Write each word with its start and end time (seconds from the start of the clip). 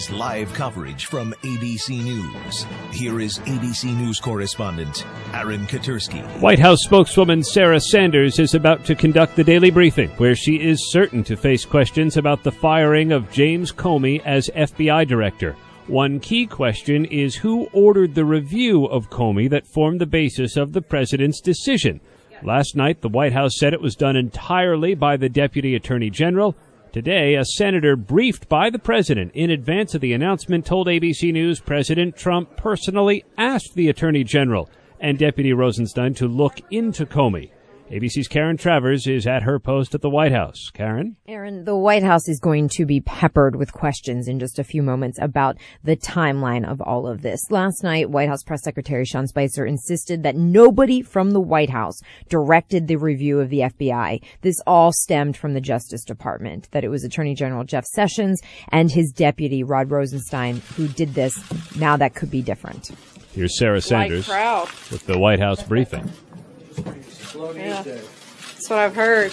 Is 0.00 0.10
live 0.10 0.50
coverage 0.54 1.04
from 1.04 1.34
ABC 1.42 2.02
News. 2.02 2.64
Here 2.90 3.20
is 3.20 3.38
ABC 3.40 3.94
News 3.94 4.18
correspondent 4.18 5.04
Aaron 5.34 5.66
Katersky. 5.66 6.22
White 6.40 6.58
House 6.58 6.84
spokeswoman 6.84 7.44
Sarah 7.44 7.78
Sanders 7.78 8.38
is 8.38 8.54
about 8.54 8.86
to 8.86 8.94
conduct 8.94 9.36
the 9.36 9.44
daily 9.44 9.70
briefing, 9.70 10.08
where 10.12 10.34
she 10.34 10.54
is 10.58 10.90
certain 10.90 11.22
to 11.24 11.36
face 11.36 11.66
questions 11.66 12.16
about 12.16 12.42
the 12.42 12.50
firing 12.50 13.12
of 13.12 13.30
James 13.30 13.72
Comey 13.72 14.22
as 14.24 14.48
FBI 14.56 15.06
director. 15.06 15.54
One 15.86 16.18
key 16.18 16.46
question 16.46 17.04
is 17.04 17.36
who 17.36 17.68
ordered 17.74 18.14
the 18.14 18.24
review 18.24 18.86
of 18.86 19.10
Comey 19.10 19.50
that 19.50 19.66
formed 19.66 20.00
the 20.00 20.06
basis 20.06 20.56
of 20.56 20.72
the 20.72 20.80
president's 20.80 21.42
decision. 21.42 22.00
Last 22.42 22.74
night, 22.74 23.02
the 23.02 23.10
White 23.10 23.34
House 23.34 23.58
said 23.58 23.74
it 23.74 23.82
was 23.82 23.96
done 23.96 24.16
entirely 24.16 24.94
by 24.94 25.18
the 25.18 25.28
Deputy 25.28 25.74
Attorney 25.74 26.08
General. 26.08 26.56
Today, 26.92 27.36
a 27.36 27.44
senator 27.44 27.94
briefed 27.94 28.48
by 28.48 28.68
the 28.68 28.78
president 28.80 29.30
in 29.32 29.48
advance 29.48 29.94
of 29.94 30.00
the 30.00 30.12
announcement 30.12 30.66
told 30.66 30.88
ABC 30.88 31.32
News 31.32 31.60
President 31.60 32.16
Trump 32.16 32.56
personally 32.56 33.24
asked 33.38 33.74
the 33.76 33.88
Attorney 33.88 34.24
General 34.24 34.68
and 34.98 35.16
Deputy 35.16 35.52
Rosenstein 35.52 36.14
to 36.14 36.26
look 36.26 36.60
into 36.72 37.06
Comey. 37.06 37.50
ABC's 37.90 38.28
Karen 38.28 38.56
Travers 38.56 39.08
is 39.08 39.26
at 39.26 39.42
her 39.42 39.58
post 39.58 39.96
at 39.96 40.00
the 40.00 40.08
White 40.08 40.30
House. 40.30 40.70
Karen? 40.72 41.16
Aaron, 41.26 41.64
the 41.64 41.74
White 41.74 42.04
House 42.04 42.28
is 42.28 42.38
going 42.38 42.68
to 42.76 42.86
be 42.86 43.00
peppered 43.00 43.56
with 43.56 43.72
questions 43.72 44.28
in 44.28 44.38
just 44.38 44.60
a 44.60 44.64
few 44.64 44.80
moments 44.80 45.18
about 45.20 45.56
the 45.82 45.96
timeline 45.96 46.64
of 46.64 46.80
all 46.80 47.08
of 47.08 47.22
this. 47.22 47.50
Last 47.50 47.82
night, 47.82 48.08
White 48.08 48.28
House 48.28 48.44
Press 48.44 48.62
Secretary 48.62 49.04
Sean 49.04 49.26
Spicer 49.26 49.66
insisted 49.66 50.22
that 50.22 50.36
nobody 50.36 51.02
from 51.02 51.32
the 51.32 51.40
White 51.40 51.70
House 51.70 51.98
directed 52.28 52.86
the 52.86 52.94
review 52.94 53.40
of 53.40 53.50
the 53.50 53.62
FBI. 53.62 54.22
This 54.42 54.60
all 54.68 54.92
stemmed 54.92 55.36
from 55.36 55.54
the 55.54 55.60
Justice 55.60 56.04
Department, 56.04 56.70
that 56.70 56.84
it 56.84 56.90
was 56.90 57.02
Attorney 57.02 57.34
General 57.34 57.64
Jeff 57.64 57.86
Sessions 57.86 58.40
and 58.68 58.92
his 58.92 59.10
deputy, 59.10 59.64
Rod 59.64 59.90
Rosenstein, 59.90 60.62
who 60.76 60.86
did 60.86 61.14
this. 61.14 61.34
Now 61.74 61.96
that 61.96 62.14
could 62.14 62.30
be 62.30 62.40
different. 62.40 62.92
Here's 63.32 63.58
Sarah 63.58 63.80
Sanders 63.80 64.28
with 64.28 65.06
the 65.06 65.18
White 65.18 65.40
House 65.40 65.64
briefing. 65.64 66.08
Yeah, 67.34 67.82
that's 67.82 68.68
what 68.68 68.78
I've 68.80 68.96
heard. 68.96 69.32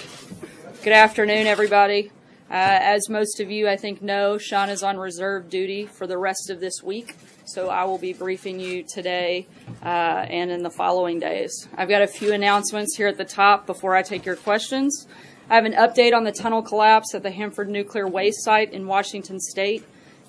Good 0.83 0.93
afternoon, 0.93 1.47
everybody. 1.47 2.11
Uh, 2.49 2.53
as 2.53 3.09
most 3.09 3.39
of 3.39 3.49
you, 3.49 3.67
I 3.67 3.75
think, 3.75 4.01
know, 4.01 4.37
Sean 4.37 4.69
is 4.69 4.83
on 4.83 4.97
reserve 4.97 5.49
duty 5.49 5.85
for 5.85 6.05
the 6.05 6.17
rest 6.17 6.49
of 6.51 6.59
this 6.59 6.83
week, 6.83 7.15
so 7.45 7.69
I 7.69 7.85
will 7.85 7.97
be 7.97 8.13
briefing 8.13 8.59
you 8.59 8.83
today 8.83 9.47
uh, 9.83 10.25
and 10.29 10.51
in 10.51 10.61
the 10.61 10.69
following 10.69 11.19
days. 11.19 11.67
I've 11.75 11.89
got 11.89 12.03
a 12.03 12.07
few 12.07 12.33
announcements 12.33 12.95
here 12.95 13.07
at 13.07 13.17
the 13.17 13.25
top 13.25 13.65
before 13.65 13.95
I 13.95 14.03
take 14.03 14.25
your 14.25 14.35
questions. 14.35 15.07
I 15.49 15.55
have 15.55 15.65
an 15.65 15.73
update 15.73 16.13
on 16.13 16.23
the 16.23 16.31
tunnel 16.31 16.61
collapse 16.61 17.15
at 17.15 17.23
the 17.23 17.31
Hanford 17.31 17.67
Nuclear 17.67 18.07
Waste 18.07 18.43
Site 18.43 18.73
in 18.73 18.85
Washington 18.85 19.39
State. 19.39 19.83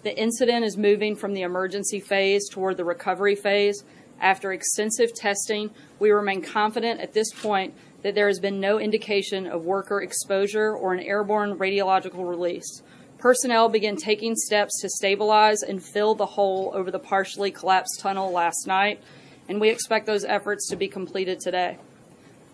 The 0.04 0.18
incident 0.18 0.64
is 0.64 0.76
moving 0.78 1.16
from 1.16 1.34
the 1.34 1.42
emergency 1.42 2.00
phase 2.00 2.48
toward 2.48 2.78
the 2.78 2.84
recovery 2.84 3.34
phase. 3.34 3.84
After 4.20 4.52
extensive 4.52 5.14
testing, 5.14 5.70
we 5.98 6.10
remain 6.10 6.42
confident 6.42 7.00
at 7.00 7.12
this 7.12 7.32
point 7.32 7.74
that 8.02 8.14
there 8.14 8.26
has 8.26 8.40
been 8.40 8.60
no 8.60 8.78
indication 8.78 9.46
of 9.46 9.64
worker 9.64 10.00
exposure 10.00 10.72
or 10.72 10.92
an 10.92 11.00
airborne 11.00 11.56
radiological 11.58 12.28
release. 12.28 12.82
Personnel 13.18 13.68
began 13.68 13.96
taking 13.96 14.36
steps 14.36 14.80
to 14.80 14.88
stabilize 14.88 15.62
and 15.62 15.82
fill 15.82 16.14
the 16.14 16.26
hole 16.26 16.70
over 16.74 16.90
the 16.90 16.98
partially 16.98 17.50
collapsed 17.50 17.98
tunnel 18.00 18.30
last 18.30 18.66
night, 18.66 19.00
and 19.48 19.60
we 19.60 19.70
expect 19.70 20.06
those 20.06 20.24
efforts 20.24 20.68
to 20.68 20.76
be 20.76 20.88
completed 20.88 21.40
today. 21.40 21.78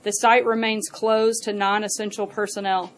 The 0.05 0.13
site 0.13 0.45
remains 0.45 0.89
closed 0.89 1.45
to 1.45 1.53
non 1.53 1.85
essential 1.85 2.27
personnel. 2.27 2.93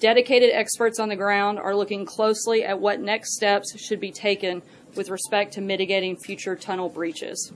Dedicated 0.00 0.50
experts 0.52 0.98
on 0.98 1.08
the 1.08 1.16
ground 1.16 1.58
are 1.58 1.76
looking 1.76 2.06
closely 2.06 2.64
at 2.64 2.80
what 2.80 3.00
next 3.00 3.34
steps 3.34 3.78
should 3.78 4.00
be 4.00 4.10
taken 4.10 4.62
with 4.96 5.10
respect 5.10 5.52
to 5.54 5.60
mitigating 5.60 6.16
future 6.16 6.56
tunnel 6.56 6.88
breaches. 6.88 7.52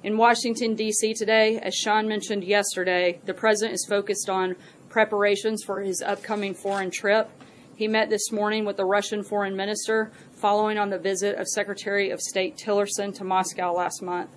In 0.00 0.16
Washington, 0.16 0.76
D.C. 0.76 1.12
today, 1.14 1.58
as 1.58 1.74
Sean 1.74 2.06
mentioned 2.06 2.44
yesterday, 2.44 3.20
the 3.24 3.34
president 3.34 3.74
is 3.74 3.84
focused 3.88 4.30
on 4.30 4.54
preparations 4.88 5.64
for 5.64 5.80
his 5.80 6.00
upcoming 6.02 6.54
foreign 6.54 6.92
trip. 6.92 7.28
He 7.74 7.88
met 7.88 8.08
this 8.08 8.30
morning 8.30 8.64
with 8.64 8.76
the 8.76 8.84
Russian 8.84 9.24
foreign 9.24 9.56
minister 9.56 10.12
following 10.30 10.78
on 10.78 10.90
the 10.90 11.00
visit 11.00 11.36
of 11.36 11.48
Secretary 11.48 12.10
of 12.10 12.20
State 12.20 12.56
Tillerson 12.56 13.12
to 13.16 13.24
Moscow 13.24 13.72
last 13.72 14.00
month. 14.00 14.30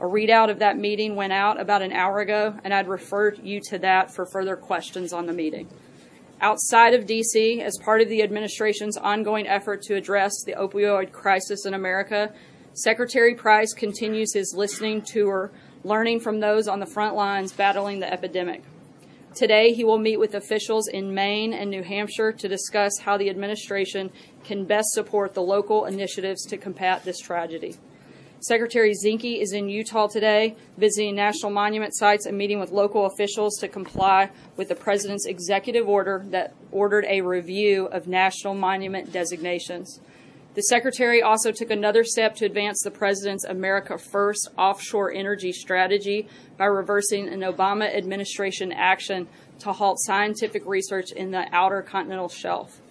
A 0.00 0.04
readout 0.04 0.50
of 0.50 0.60
that 0.60 0.78
meeting 0.78 1.14
went 1.14 1.34
out 1.34 1.60
about 1.60 1.82
an 1.82 1.92
hour 1.92 2.20
ago, 2.20 2.56
and 2.64 2.72
I'd 2.72 2.88
refer 2.88 3.34
you 3.34 3.60
to 3.68 3.78
that 3.80 4.14
for 4.14 4.24
further 4.24 4.56
questions 4.56 5.12
on 5.12 5.26
the 5.26 5.34
meeting. 5.34 5.68
Outside 6.40 6.94
of 6.94 7.06
D.C., 7.06 7.60
as 7.60 7.78
part 7.84 8.00
of 8.00 8.08
the 8.08 8.22
administration's 8.22 8.96
ongoing 8.96 9.46
effort 9.46 9.82
to 9.82 9.94
address 9.94 10.42
the 10.42 10.54
opioid 10.54 11.12
crisis 11.12 11.66
in 11.66 11.74
America, 11.74 12.32
Secretary 12.74 13.34
Price 13.34 13.74
continues 13.74 14.32
his 14.32 14.54
listening 14.56 15.02
tour, 15.02 15.50
learning 15.84 16.20
from 16.20 16.40
those 16.40 16.68
on 16.68 16.80
the 16.80 16.86
front 16.86 17.14
lines 17.14 17.52
battling 17.52 18.00
the 18.00 18.10
epidemic. 18.10 18.62
Today, 19.34 19.74
he 19.74 19.84
will 19.84 19.98
meet 19.98 20.18
with 20.18 20.34
officials 20.34 20.88
in 20.88 21.12
Maine 21.12 21.52
and 21.52 21.70
New 21.70 21.82
Hampshire 21.82 22.32
to 22.32 22.48
discuss 22.48 22.98
how 23.00 23.18
the 23.18 23.28
administration 23.28 24.10
can 24.44 24.64
best 24.64 24.88
support 24.92 25.34
the 25.34 25.42
local 25.42 25.84
initiatives 25.84 26.46
to 26.46 26.56
combat 26.56 27.04
this 27.04 27.18
tragedy. 27.18 27.76
Secretary 28.40 28.92
Zinke 28.92 29.40
is 29.40 29.52
in 29.52 29.68
Utah 29.68 30.06
today, 30.06 30.56
visiting 30.78 31.14
national 31.14 31.52
monument 31.52 31.94
sites 31.94 32.24
and 32.24 32.36
meeting 32.36 32.58
with 32.58 32.72
local 32.72 33.04
officials 33.04 33.56
to 33.58 33.68
comply 33.68 34.30
with 34.56 34.68
the 34.68 34.74
President's 34.74 35.26
executive 35.26 35.88
order 35.88 36.24
that 36.30 36.54
ordered 36.70 37.04
a 37.06 37.20
review 37.20 37.86
of 37.86 38.08
national 38.08 38.54
monument 38.54 39.12
designations. 39.12 40.00
The 40.54 40.62
Secretary 40.64 41.22
also 41.22 41.50
took 41.50 41.70
another 41.70 42.04
step 42.04 42.34
to 42.36 42.44
advance 42.44 42.82
the 42.82 42.90
President's 42.90 43.44
America 43.44 43.96
First 43.96 44.50
offshore 44.58 45.10
energy 45.10 45.50
strategy 45.50 46.28
by 46.58 46.66
reversing 46.66 47.26
an 47.28 47.40
Obama 47.40 47.86
administration 47.96 48.70
action 48.70 49.28
to 49.60 49.72
halt 49.72 49.98
scientific 50.00 50.62
research 50.66 51.10
in 51.12 51.30
the 51.30 51.46
outer 51.52 51.80
continental 51.80 52.28
shelf. 52.28 52.82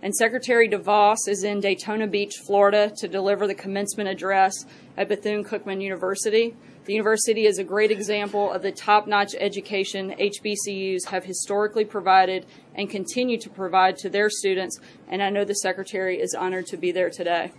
And 0.00 0.14
Secretary 0.14 0.70
DeVos 0.70 1.28
is 1.28 1.44
in 1.44 1.60
Daytona 1.60 2.06
Beach, 2.06 2.36
Florida, 2.46 2.90
to 2.96 3.08
deliver 3.08 3.46
the 3.46 3.54
commencement 3.54 4.08
address 4.08 4.54
at 4.96 5.08
Bethune 5.08 5.44
Cookman 5.44 5.82
University. 5.82 6.56
The 6.86 6.94
university 6.94 7.46
is 7.46 7.58
a 7.58 7.64
great 7.64 7.90
example 7.90 8.50
of 8.50 8.62
the 8.62 8.72
top 8.72 9.06
notch 9.06 9.34
education 9.38 10.14
HBCUs 10.18 11.06
have 11.06 11.24
historically 11.24 11.84
provided 11.84 12.46
and 12.76 12.88
continue 12.88 13.38
to 13.38 13.50
provide 13.50 13.96
to 13.98 14.08
their 14.08 14.30
students, 14.30 14.78
and 15.08 15.20
I 15.22 15.30
know 15.30 15.44
the 15.44 15.54
Secretary 15.54 16.20
is 16.20 16.34
honored 16.34 16.66
to 16.66 16.76
be 16.76 16.92
there 16.92 17.10
today. 17.10 17.50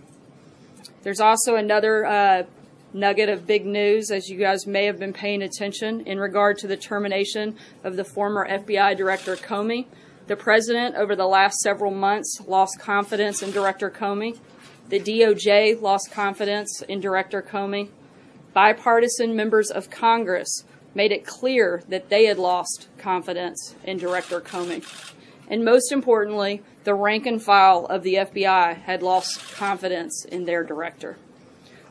There's 1.02 1.20
also 1.20 1.56
another 1.56 2.06
uh, 2.06 2.42
nugget 2.94 3.28
of 3.28 3.46
big 3.46 3.66
news, 3.66 4.10
as 4.10 4.30
you 4.30 4.38
guys 4.38 4.66
may 4.66 4.86
have 4.86 4.98
been 4.98 5.12
paying 5.12 5.42
attention, 5.42 6.00
in 6.06 6.18
regard 6.18 6.56
to 6.58 6.66
the 6.66 6.76
termination 6.76 7.56
of 7.84 7.96
the 7.96 8.04
former 8.04 8.48
FBI 8.48 8.96
Director 8.96 9.36
Comey. 9.36 9.86
The 10.26 10.36
President, 10.36 10.94
over 10.94 11.14
the 11.14 11.26
last 11.26 11.58
several 11.58 11.90
months, 11.90 12.40
lost 12.46 12.78
confidence 12.78 13.42
in 13.42 13.50
Director 13.50 13.90
Comey. 13.90 14.38
The 14.88 15.00
DOJ 15.00 15.82
lost 15.82 16.10
confidence 16.10 16.80
in 16.82 17.00
Director 17.00 17.42
Comey 17.42 17.90
bipartisan 18.58 19.36
members 19.36 19.70
of 19.70 19.88
Congress 19.88 20.64
made 20.98 21.12
it 21.12 21.24
clear 21.24 21.80
that 21.88 22.08
they 22.08 22.24
had 22.24 22.38
lost 22.38 22.88
confidence 22.98 23.76
in 23.84 23.96
Director 23.96 24.40
Comey. 24.40 24.84
And 25.46 25.64
most 25.64 25.92
importantly, 25.92 26.60
the 26.82 26.92
rank 26.92 27.24
and 27.24 27.40
file 27.40 27.86
of 27.86 28.02
the 28.02 28.14
FBI 28.14 28.78
had 28.78 29.00
lost 29.00 29.54
confidence 29.54 30.24
in 30.24 30.44
their 30.44 30.64
director. 30.64 31.16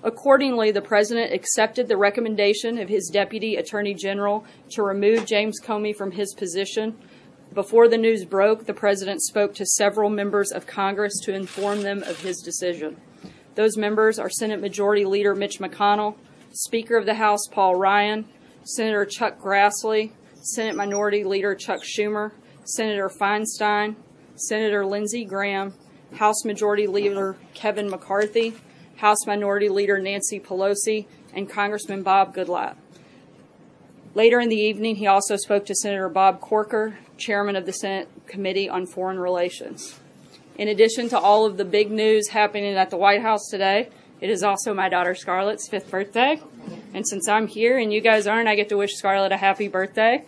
Accordingly, 0.03 0.71
the 0.71 0.81
president 0.81 1.31
accepted 1.31 1.87
the 1.87 1.95
recommendation 1.95 2.77
of 2.79 2.89
his 2.89 3.07
deputy 3.07 3.55
attorney 3.55 3.93
general 3.93 4.43
to 4.71 4.83
remove 4.83 5.25
James 5.25 5.61
Comey 5.63 5.95
from 5.95 6.11
his 6.11 6.33
position. 6.33 6.97
Before 7.53 7.87
the 7.87 7.97
news 7.97 8.25
broke, 8.25 8.65
the 8.65 8.73
president 8.73 9.21
spoke 9.21 9.55
to 9.55 9.65
several 9.65 10.09
members 10.09 10.51
of 10.51 10.67
Congress 10.67 11.17
to 11.23 11.33
inform 11.33 11.81
them 11.81 12.03
of 12.03 12.19
his 12.19 12.41
decision. 12.41 12.97
Those 13.55 13.77
members 13.77 14.19
are 14.19 14.29
Senate 14.29 14.59
Majority 14.59 15.05
Leader 15.05 15.33
Mitch 15.33 15.59
McConnell, 15.59 16.15
Speaker 16.51 16.97
of 16.97 17.05
the 17.05 17.13
House 17.13 17.47
Paul 17.49 17.75
Ryan, 17.75 18.25
Senator 18.67 19.05
Chuck 19.05 19.39
Grassley, 19.39 20.11
Senate 20.41 20.75
Minority 20.75 21.23
Leader 21.23 21.55
Chuck 21.55 21.81
Schumer, 21.83 22.33
Senator 22.65 23.09
Feinstein, 23.09 23.95
Senator 24.35 24.85
Lindsey 24.85 25.23
Graham, 25.23 25.73
House 26.15 26.43
Majority 26.43 26.85
Leader 26.85 27.37
Kevin 27.53 27.89
McCarthy, 27.89 28.53
House 28.97 29.25
Minority 29.25 29.69
Leader 29.69 29.99
Nancy 29.99 30.37
Pelosi, 30.37 31.05
and 31.33 31.49
Congressman 31.49 32.03
Bob 32.03 32.35
Goodlatte. 32.35 32.75
Later 34.13 34.41
in 34.41 34.49
the 34.49 34.57
evening, 34.57 34.97
he 34.97 35.07
also 35.07 35.37
spoke 35.37 35.65
to 35.67 35.75
Senator 35.75 36.09
Bob 36.09 36.41
Corker, 36.41 36.99
chairman 37.17 37.55
of 37.55 37.65
the 37.65 37.71
Senate 37.71 38.09
Committee 38.27 38.67
on 38.67 38.85
Foreign 38.85 39.19
Relations. 39.19 39.97
In 40.57 40.67
addition 40.67 41.07
to 41.09 41.17
all 41.17 41.45
of 41.45 41.55
the 41.55 41.65
big 41.65 41.89
news 41.89 42.29
happening 42.29 42.75
at 42.75 42.89
the 42.89 42.97
White 42.97 43.21
House 43.21 43.47
today, 43.49 43.89
it 44.19 44.29
is 44.29 44.43
also 44.43 44.73
my 44.73 44.89
daughter 44.89 45.13
Scarlett's 45.13 45.69
fifth 45.69 45.89
birthday. 45.89 46.41
And 46.93 47.07
since 47.07 47.27
I'm 47.27 47.47
here 47.47 47.77
and 47.77 47.91
you 47.91 48.01
guys 48.01 48.27
aren't, 48.27 48.47
I 48.47 48.55
get 48.55 48.69
to 48.69 48.77
wish 48.77 48.95
Scarlett 48.95 49.31
a 49.31 49.37
happy 49.37 49.67
birthday. 49.67 50.23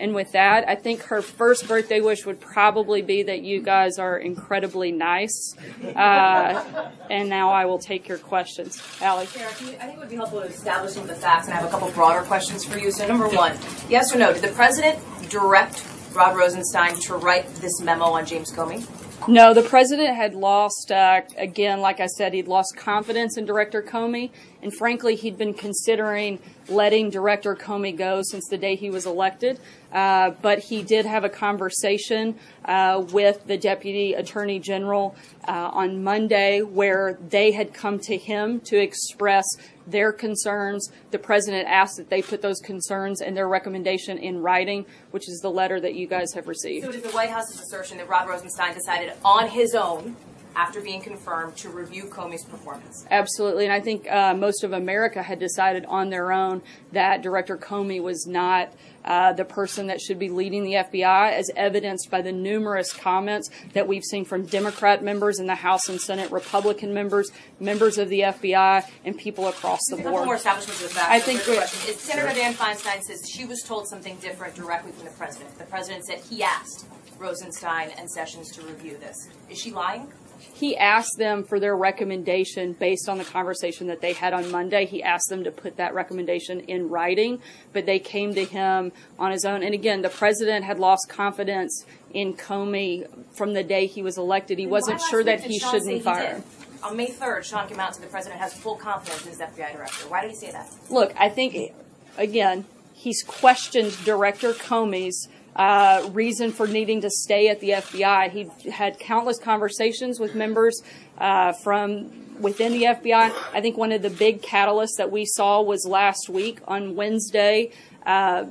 And 0.00 0.14
with 0.14 0.32
that, 0.32 0.68
I 0.68 0.76
think 0.76 1.02
her 1.04 1.22
first 1.22 1.66
birthday 1.66 2.00
wish 2.00 2.24
would 2.24 2.40
probably 2.40 3.02
be 3.02 3.24
that 3.24 3.42
you 3.42 3.60
guys 3.60 3.98
are 3.98 4.16
incredibly 4.16 4.92
nice. 4.92 5.56
Uh, 5.82 6.90
and 7.10 7.28
now 7.28 7.50
I 7.50 7.64
will 7.64 7.80
take 7.80 8.06
your 8.06 8.18
questions. 8.18 8.80
Allie. 9.00 9.26
Sarah, 9.26 9.48
I 9.48 9.52
think 9.52 9.94
it 9.94 9.98
would 9.98 10.08
be 10.08 10.14
helpful 10.14 10.40
to 10.40 10.46
establish 10.46 10.92
some 10.92 11.02
of 11.02 11.08
the 11.08 11.16
facts, 11.16 11.46
and 11.46 11.54
I 11.54 11.60
have 11.60 11.68
a 11.68 11.70
couple 11.70 11.90
broader 11.90 12.24
questions 12.24 12.64
for 12.64 12.78
you. 12.78 12.92
So, 12.92 13.08
number 13.08 13.28
one, 13.28 13.58
yes 13.88 14.14
or 14.14 14.18
no, 14.18 14.32
did 14.32 14.42
the 14.42 14.48
president 14.48 15.00
direct 15.28 15.84
Rod 16.14 16.36
Rosenstein 16.36 16.94
to 17.02 17.14
write 17.14 17.46
this 17.56 17.80
memo 17.80 18.04
on 18.04 18.24
James 18.24 18.52
Comey? 18.52 18.86
No, 19.26 19.52
the 19.52 19.62
president 19.62 20.14
had 20.14 20.34
lost, 20.34 20.90
uh, 20.90 21.22
again, 21.36 21.80
like 21.80 22.00
I 22.00 22.06
said, 22.06 22.32
he'd 22.32 22.48
lost 22.48 22.76
confidence 22.76 23.36
in 23.36 23.44
Director 23.44 23.82
Comey. 23.82 24.30
And 24.62 24.72
frankly, 24.72 25.16
he'd 25.16 25.36
been 25.36 25.54
considering 25.54 26.38
letting 26.68 27.10
Director 27.10 27.54
Comey 27.54 27.96
go 27.96 28.22
since 28.22 28.48
the 28.48 28.56
day 28.56 28.76
he 28.76 28.90
was 28.90 29.06
elected. 29.06 29.58
Uh, 29.92 30.30
but 30.42 30.60
he 30.60 30.82
did 30.82 31.04
have 31.04 31.24
a 31.24 31.28
conversation 31.28 32.36
uh, 32.64 33.04
with 33.12 33.46
the 33.46 33.58
Deputy 33.58 34.14
Attorney 34.14 34.60
General 34.60 35.16
uh, 35.46 35.70
on 35.72 36.02
Monday 36.02 36.62
where 36.62 37.18
they 37.28 37.52
had 37.52 37.74
come 37.74 37.98
to 38.00 38.16
him 38.16 38.60
to 38.60 38.78
express 38.78 39.44
their 39.90 40.12
concerns. 40.12 40.90
The 41.10 41.18
president 41.18 41.68
asked 41.68 41.96
that 41.96 42.10
they 42.10 42.22
put 42.22 42.42
those 42.42 42.60
concerns 42.60 43.20
and 43.20 43.36
their 43.36 43.48
recommendation 43.48 44.18
in 44.18 44.40
writing, 44.40 44.86
which 45.10 45.28
is 45.28 45.40
the 45.40 45.50
letter 45.50 45.80
that 45.80 45.94
you 45.94 46.06
guys 46.06 46.32
have 46.34 46.48
received. 46.48 46.86
So, 46.86 46.92
the 46.92 47.08
White 47.10 47.30
House's 47.30 47.60
assertion 47.60 47.98
that 47.98 48.08
Rod 48.08 48.28
Rosenstein 48.28 48.74
decided 48.74 49.12
on 49.24 49.48
his 49.48 49.74
own 49.74 50.16
after 50.56 50.80
being 50.80 51.00
confirmed 51.00 51.56
to 51.56 51.68
review 51.68 52.04
Comey's 52.04 52.44
performance. 52.44 53.06
Absolutely, 53.10 53.64
and 53.64 53.72
I 53.72 53.80
think 53.80 54.10
uh, 54.10 54.34
most 54.34 54.64
of 54.64 54.72
America 54.72 55.22
had 55.22 55.38
decided 55.38 55.84
on 55.86 56.10
their 56.10 56.32
own 56.32 56.62
that 56.92 57.22
Director 57.22 57.56
Comey 57.56 58.02
was 58.02 58.26
not 58.26 58.72
uh, 59.04 59.32
the 59.32 59.44
person 59.44 59.86
that 59.86 60.00
should 60.00 60.18
be 60.18 60.28
leading 60.28 60.64
the 60.64 60.74
FBI, 60.74 61.32
as 61.32 61.50
evidenced 61.56 62.10
by 62.10 62.20
the 62.20 62.32
numerous 62.32 62.92
comments 62.92 63.50
that 63.72 63.88
we've 63.88 64.04
seen 64.04 64.24
from 64.24 64.44
Democrat 64.44 65.02
members 65.02 65.38
in 65.38 65.46
the 65.46 65.54
House 65.54 65.88
and 65.88 66.00
Senate, 66.00 66.30
Republican 66.30 66.92
members, 66.92 67.30
members 67.58 67.96
of 67.96 68.08
the 68.08 68.20
FBI, 68.20 68.84
and 69.04 69.16
people 69.16 69.48
across 69.48 69.80
the 69.88 69.96
board. 69.96 70.26
more 70.26 70.34
establishments 70.34 70.82
of 70.82 70.88
the 70.88 70.94
facts. 70.94 71.10
I 71.10 71.20
think 71.20 71.40
Senator 71.40 72.28
Dianne 72.28 72.54
Feinstein 72.54 73.00
says 73.02 73.22
she 73.28 73.44
was 73.44 73.62
told 73.62 73.88
something 73.88 74.16
different 74.16 74.54
directly 74.54 74.92
from 74.92 75.04
the 75.04 75.12
president. 75.12 75.56
The 75.56 75.64
president 75.64 76.04
said 76.04 76.20
he 76.28 76.42
asked 76.42 76.86
Rosenstein 77.18 77.90
and 77.98 78.10
Sessions 78.10 78.50
to 78.52 78.62
review 78.62 78.96
this. 78.98 79.16
Is 79.50 79.58
she 79.58 79.70
lying? 79.72 80.12
He 80.58 80.76
asked 80.76 81.18
them 81.18 81.44
for 81.44 81.60
their 81.60 81.76
recommendation 81.76 82.72
based 82.72 83.08
on 83.08 83.18
the 83.18 83.24
conversation 83.24 83.86
that 83.86 84.00
they 84.00 84.12
had 84.12 84.32
on 84.32 84.50
Monday. 84.50 84.86
He 84.86 85.00
asked 85.04 85.28
them 85.28 85.44
to 85.44 85.52
put 85.52 85.76
that 85.76 85.94
recommendation 85.94 86.58
in 86.60 86.88
writing, 86.88 87.40
but 87.72 87.86
they 87.86 88.00
came 88.00 88.34
to 88.34 88.44
him 88.44 88.90
on 89.20 89.30
his 89.30 89.44
own. 89.44 89.62
And 89.62 89.72
again, 89.72 90.02
the 90.02 90.08
president 90.08 90.64
had 90.64 90.80
lost 90.80 91.08
confidence 91.08 91.86
in 92.12 92.34
Comey 92.34 93.06
from 93.30 93.54
the 93.54 93.62
day 93.62 93.86
he 93.86 94.02
was 94.02 94.18
elected. 94.18 94.58
He 94.58 94.66
wasn't 94.66 95.00
sure 95.00 95.22
that 95.22 95.42
he 95.42 95.60
shouldn't 95.60 96.02
fire 96.02 96.36
him. 96.36 96.44
On 96.82 96.96
May 96.96 97.06
3rd, 97.08 97.44
Sean 97.44 97.68
came 97.68 97.78
out 97.78 97.88
and 97.88 97.96
said 97.96 98.04
the 98.04 98.10
president 98.10 98.40
has 98.40 98.52
full 98.52 98.74
confidence 98.74 99.22
in 99.22 99.28
his 99.28 99.38
FBI 99.38 99.72
director. 99.72 100.08
Why 100.08 100.22
did 100.22 100.30
he 100.30 100.36
say 100.36 100.50
that? 100.50 100.68
Look, 100.90 101.14
I 101.16 101.28
think, 101.28 101.72
again, 102.16 102.64
he's 102.94 103.22
questioned 103.22 103.96
Director 104.04 104.54
Comey's 104.54 105.28
uh, 105.58 106.08
reason 106.12 106.52
for 106.52 106.66
needing 106.66 107.00
to 107.00 107.10
stay 107.10 107.48
at 107.48 107.60
the 107.60 107.70
FBI. 107.70 108.30
He 108.30 108.70
had 108.70 108.98
countless 108.98 109.38
conversations 109.38 110.20
with 110.20 110.34
members 110.34 110.80
uh, 111.18 111.52
from 111.52 112.40
within 112.40 112.72
the 112.72 112.84
FBI. 112.84 113.32
I 113.52 113.60
think 113.60 113.76
one 113.76 113.90
of 113.90 114.00
the 114.00 114.10
big 114.10 114.40
catalysts 114.40 114.96
that 114.98 115.10
we 115.10 115.26
saw 115.26 115.60
was 115.60 115.84
last 115.84 116.28
week 116.28 116.60
on 116.68 116.94
Wednesday. 116.94 117.72
Uh, 118.06 118.46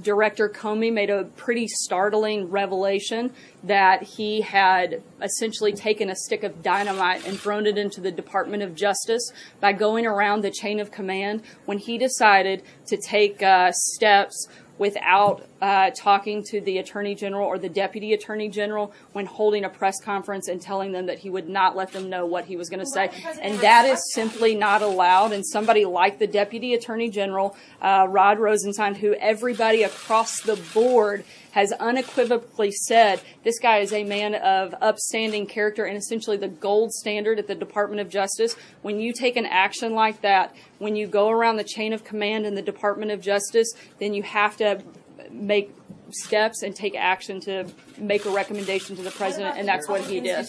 Director 0.00 0.48
Comey 0.48 0.92
made 0.92 1.10
a 1.10 1.24
pretty 1.24 1.66
startling 1.66 2.48
revelation 2.48 3.32
that 3.64 4.02
he 4.02 4.40
had 4.40 5.02
essentially 5.20 5.72
taken 5.72 6.08
a 6.08 6.16
stick 6.16 6.42
of 6.44 6.62
dynamite 6.62 7.26
and 7.26 7.38
thrown 7.38 7.66
it 7.66 7.76
into 7.76 8.00
the 8.00 8.12
Department 8.12 8.62
of 8.62 8.74
Justice 8.74 9.32
by 9.58 9.72
going 9.72 10.06
around 10.06 10.42
the 10.42 10.50
chain 10.50 10.78
of 10.78 10.90
command 10.90 11.42
when 11.66 11.78
he 11.78 11.98
decided 11.98 12.62
to 12.86 12.96
take 12.96 13.42
uh, 13.42 13.72
steps 13.72 14.48
without 14.80 15.46
uh, 15.60 15.90
talking 15.94 16.42
to 16.42 16.58
the 16.62 16.78
attorney 16.78 17.14
general 17.14 17.46
or 17.46 17.58
the 17.58 17.68
deputy 17.68 18.14
attorney 18.14 18.48
general 18.48 18.94
when 19.12 19.26
holding 19.26 19.62
a 19.62 19.68
press 19.68 20.00
conference 20.02 20.48
and 20.48 20.62
telling 20.62 20.90
them 20.90 21.04
that 21.04 21.18
he 21.18 21.28
would 21.28 21.50
not 21.50 21.76
let 21.76 21.92
them 21.92 22.08
know 22.08 22.24
what 22.24 22.46
he 22.46 22.56
was 22.56 22.70
going 22.70 22.80
to 22.80 22.86
say. 22.86 23.10
And 23.42 23.60
that 23.60 23.84
is 23.84 24.00
simply 24.14 24.54
not 24.54 24.80
allowed. 24.80 25.32
And 25.32 25.46
somebody 25.46 25.84
like 25.84 26.18
the 26.18 26.26
deputy 26.26 26.72
attorney 26.72 27.10
general, 27.10 27.54
uh, 27.82 28.06
Rod 28.08 28.38
Rosenstein, 28.38 28.94
who 28.94 29.12
everybody 29.16 29.82
across 29.82 30.40
the 30.40 30.56
board 30.72 31.24
has 31.52 31.72
unequivocally 31.72 32.70
said 32.70 33.20
this 33.44 33.58
guy 33.58 33.78
is 33.78 33.92
a 33.92 34.04
man 34.04 34.34
of 34.34 34.74
upstanding 34.80 35.46
character 35.46 35.84
and 35.84 35.96
essentially 35.96 36.36
the 36.36 36.48
gold 36.48 36.92
standard 36.92 37.38
at 37.38 37.46
the 37.46 37.54
Department 37.54 38.00
of 38.00 38.08
Justice. 38.08 38.56
When 38.82 39.00
you 39.00 39.12
take 39.12 39.36
an 39.36 39.46
action 39.46 39.94
like 39.94 40.20
that, 40.22 40.54
when 40.78 40.96
you 40.96 41.06
go 41.06 41.28
around 41.28 41.56
the 41.56 41.64
chain 41.64 41.92
of 41.92 42.04
command 42.04 42.46
in 42.46 42.54
the 42.54 42.62
Department 42.62 43.10
of 43.10 43.20
Justice, 43.20 43.72
then 43.98 44.14
you 44.14 44.22
have 44.22 44.56
to 44.58 44.82
make 45.30 45.74
steps 46.12 46.62
and 46.62 46.74
take 46.74 46.94
action 46.94 47.40
to 47.40 47.66
make 47.98 48.24
a 48.24 48.30
recommendation 48.30 48.96
to 48.96 49.02
the 49.02 49.10
president, 49.10 49.56
and 49.56 49.66
that's 49.66 49.88
what 49.88 50.00
he 50.02 50.20
did. 50.20 50.46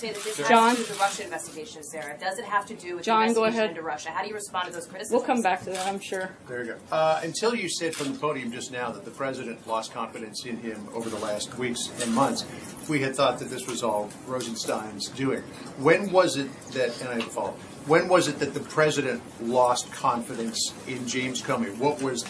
John, 0.47 0.75
the 0.75 0.97
Russia 0.99 1.23
investigation, 1.23 1.83
Sarah. 1.83 2.17
Does 2.19 2.39
it 2.39 2.45
have 2.45 2.65
to 2.67 2.75
do 2.75 2.95
with 2.95 3.05
John, 3.05 3.29
the 3.29 3.33
go 3.33 3.43
ahead. 3.45 3.69
into 3.69 3.81
Russia? 3.81 4.09
How 4.09 4.23
do 4.23 4.29
you 4.29 4.33
respond 4.33 4.67
to 4.67 4.73
those 4.73 4.87
criticisms? 4.87 5.15
We'll 5.15 5.25
come 5.25 5.41
back 5.41 5.63
to 5.63 5.69
that, 5.71 5.85
I'm 5.87 5.99
sure. 5.99 6.31
There 6.47 6.63
you 6.63 6.73
go. 6.73 6.77
Uh, 6.91 7.21
until 7.23 7.55
you 7.55 7.69
said 7.69 7.95
from 7.95 8.13
the 8.13 8.19
podium 8.19 8.51
just 8.51 8.71
now 8.71 8.91
that 8.91 9.05
the 9.05 9.11
president 9.11 9.65
lost 9.67 9.93
confidence 9.93 10.45
in 10.45 10.57
him 10.57 10.87
over 10.93 11.09
the 11.09 11.19
last 11.19 11.57
weeks 11.57 11.91
and 12.01 12.13
months, 12.13 12.45
we 12.89 12.99
had 13.01 13.15
thought 13.15 13.39
that 13.39 13.49
this 13.49 13.67
was 13.67 13.83
all 13.83 14.09
Rosenstein's 14.27 15.09
doing. 15.09 15.41
When 15.77 16.11
was 16.11 16.37
it 16.37 16.49
that, 16.71 16.99
and 17.01 17.09
I 17.09 17.13
have 17.15 17.27
a 17.27 17.29
follow 17.29 17.55
when 17.87 18.07
was 18.07 18.27
it 18.27 18.37
that 18.39 18.53
the 18.53 18.59
president 18.59 19.23
lost 19.41 19.91
confidence 19.91 20.71
in 20.87 21.07
James 21.07 21.41
Comey? 21.41 21.75
What 21.77 21.99
was 22.01 22.23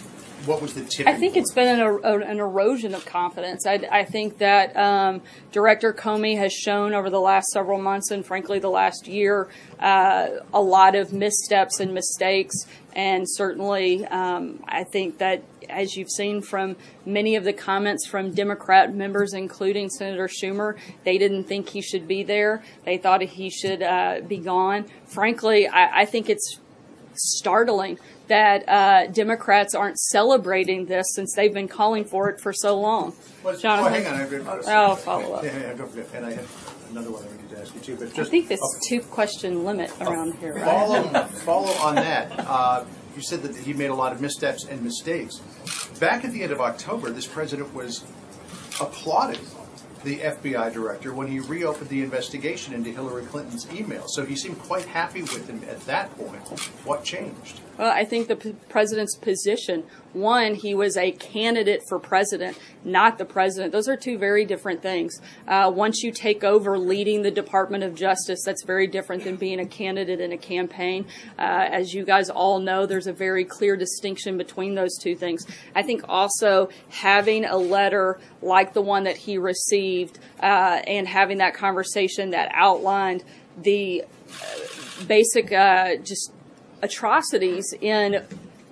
what 0.46 0.62
was 0.62 0.74
the? 0.74 1.04
I 1.08 1.14
think 1.14 1.36
it's 1.36 1.54
been 1.54 1.80
an, 1.80 2.24
an 2.24 2.40
erosion 2.40 2.94
of 2.94 3.06
confidence. 3.06 3.66
I, 3.66 3.88
I 3.92 4.06
think 4.06 4.40
that 4.40 4.76
um, 4.76 5.22
Director 5.52 5.94
Comey 5.94 6.38
has 6.38 6.54
shown 6.54 6.94
over 6.94 7.10
the 7.10 7.20
last 7.20 7.48
several 7.50 7.80
months 7.80 8.12
and 8.12 8.26
frankly 8.26 8.60
the 8.60 8.70
last 8.70 9.08
year 9.08 9.50
uh, 9.80 10.28
a 10.54 10.62
lot 10.62 10.96
of 10.96 11.14
missteps 11.14 11.80
and 11.80 11.94
mistakes. 11.94 12.56
And 12.94 13.26
certainly, 13.28 14.06
um, 14.08 14.64
I 14.68 14.84
think 14.84 15.20
that 15.20 15.44
as 15.70 15.96
you've 15.96 16.10
seen 16.10 16.42
from 16.42 16.76
many 17.06 17.36
of 17.36 17.44
the 17.44 17.54
comments 17.54 18.06
from 18.06 18.32
Democrat 18.32 18.94
members, 18.94 19.34
including 19.34 19.90
Senator 19.90 20.28
Schumer, 20.28 20.78
they 21.06 21.18
didn't 21.18 21.46
think 21.46 21.70
he 21.70 21.82
should 21.82 22.08
be 22.08 22.24
there. 22.24 22.64
They 22.84 22.98
thought 22.98 23.22
he 23.22 23.50
should 23.50 23.82
uh, 23.82 24.22
be 24.28 24.38
gone. 24.38 24.86
Frankly, 25.06 25.68
I, 25.68 26.02
I 26.02 26.06
think 26.06 26.30
it's 26.30 26.60
startling 27.14 28.00
that 28.32 28.64
uh, 28.70 29.08
Democrats 29.08 29.76
aren't 29.76 30.00
celebrating 30.00 30.86
this 30.86 31.06
since 31.14 31.34
they've 31.36 31.54
been 31.54 31.68
calling 31.68 32.06
for 32.06 32.30
it 32.30 32.40
for 32.40 32.54
so 32.54 32.80
long. 32.80 33.14
Well, 33.44 33.58
Jonathan, 33.58 33.92
well, 33.92 34.30
hang 34.30 34.48
on. 34.48 34.64
Oh, 34.68 34.96
follow 34.96 35.34
up. 35.34 35.44
Yeah, 35.44 35.60
yeah, 35.60 35.74
don't 35.74 35.90
forget. 35.90 36.08
And 36.16 36.26
I 36.26 36.32
have 36.32 36.86
another 36.92 37.12
one 37.12 37.24
I 37.24 37.42
need 37.42 37.50
to 37.50 37.60
ask 37.60 37.76
you 37.76 37.82
too. 37.82 37.98
But 37.98 38.14
just, 38.14 38.30
I 38.30 38.32
think 38.32 38.48
this 38.48 38.62
two 38.88 39.02
question 39.02 39.66
limit 39.66 39.92
around 40.00 40.36
here. 40.36 40.54
Right? 40.54 40.64
Follow, 40.64 41.04
follow 41.26 41.72
on 41.86 41.96
that. 41.96 42.32
Uh, 42.40 42.86
you 43.18 43.22
said 43.22 43.42
that 43.42 43.54
he 43.54 43.74
made 43.74 43.90
a 43.90 43.96
lot 43.96 44.14
of 44.14 44.22
missteps 44.22 44.64
and 44.64 44.82
mistakes. 44.82 45.42
Back 46.00 46.24
at 46.24 46.32
the 46.32 46.42
end 46.42 46.54
of 46.54 46.62
October, 46.62 47.10
this 47.10 47.28
president 47.28 47.74
was 47.74 48.06
applauded 48.80 49.42
the 50.04 50.18
FBI 50.20 50.74
director 50.74 51.14
when 51.14 51.28
he 51.28 51.40
reopened 51.40 51.90
the 51.90 52.02
investigation 52.02 52.74
into 52.74 52.92
Hillary 52.92 53.26
Clinton's 53.26 53.72
email. 53.72 54.08
So 54.08 54.26
he 54.26 54.36
seemed 54.36 54.60
quite 54.60 54.86
happy 54.86 55.22
with 55.22 55.48
him 55.48 55.62
at 55.70 55.80
that 55.82 56.16
point. 56.18 56.42
What 56.86 57.04
changed? 57.04 57.60
Well, 57.78 57.92
I 57.92 58.06
think 58.06 58.28
the 58.28 58.36
p- 58.36 58.56
president's 58.70 59.16
position. 59.16 59.84
One, 60.14 60.56
he 60.56 60.76
was 60.76 60.98
a 60.98 61.12
candidate 61.12 61.82
for 61.88 61.98
president, 62.00 62.58
not 62.84 63.18
the 63.18 63.26
president. 63.26 63.72
Those 63.72 63.88
are 63.88 63.96
two 63.96 64.18
very 64.18 64.46
different 64.46 64.82
things. 64.82 65.20
Uh, 65.48 65.72
once 65.74 66.04
you 66.04 66.12
take 66.12 66.44
over 66.44 66.78
leading 66.78 67.22
the 67.22 67.32
Department 67.32 67.84
of 67.84 67.96
Justice, 67.96 68.44
that's 68.46 68.64
very 68.64 68.88
different 68.88 69.24
than 69.24 69.38
being 69.38 69.60
a 69.60 69.66
candidate 69.66 70.20
in 70.20 70.32
a 70.32 70.38
campaign. 70.38 71.06
Uh, 71.40 71.68
as 71.72 71.94
you 71.94 72.04
guys 72.04 72.30
all 72.30 72.60
know, 72.60 72.86
there's 72.86 73.08
a 73.08 73.14
very 73.14 73.46
clear 73.46 73.78
distinction 73.78 74.38
between 74.38 74.76
those 74.76 74.98
two 74.98 75.16
things. 75.16 75.48
I 75.74 75.82
think 75.82 76.04
also 76.10 76.70
having 76.90 77.46
a 77.46 77.58
letter 77.58 78.20
like 78.42 78.74
the 78.74 78.82
one 78.82 79.06
that 79.06 79.18
he 79.18 79.38
received 79.38 79.91
uh, 80.42 80.82
and 80.88 81.08
having 81.08 81.38
that 81.40 81.54
conversation 81.54 82.32
that 82.32 82.50
outlined 82.54 83.24
the 83.58 84.04
uh, 84.04 85.06
basic 85.08 85.52
uh, 85.52 85.96
just 85.98 86.32
atrocities 86.82 87.74
in 87.80 88.24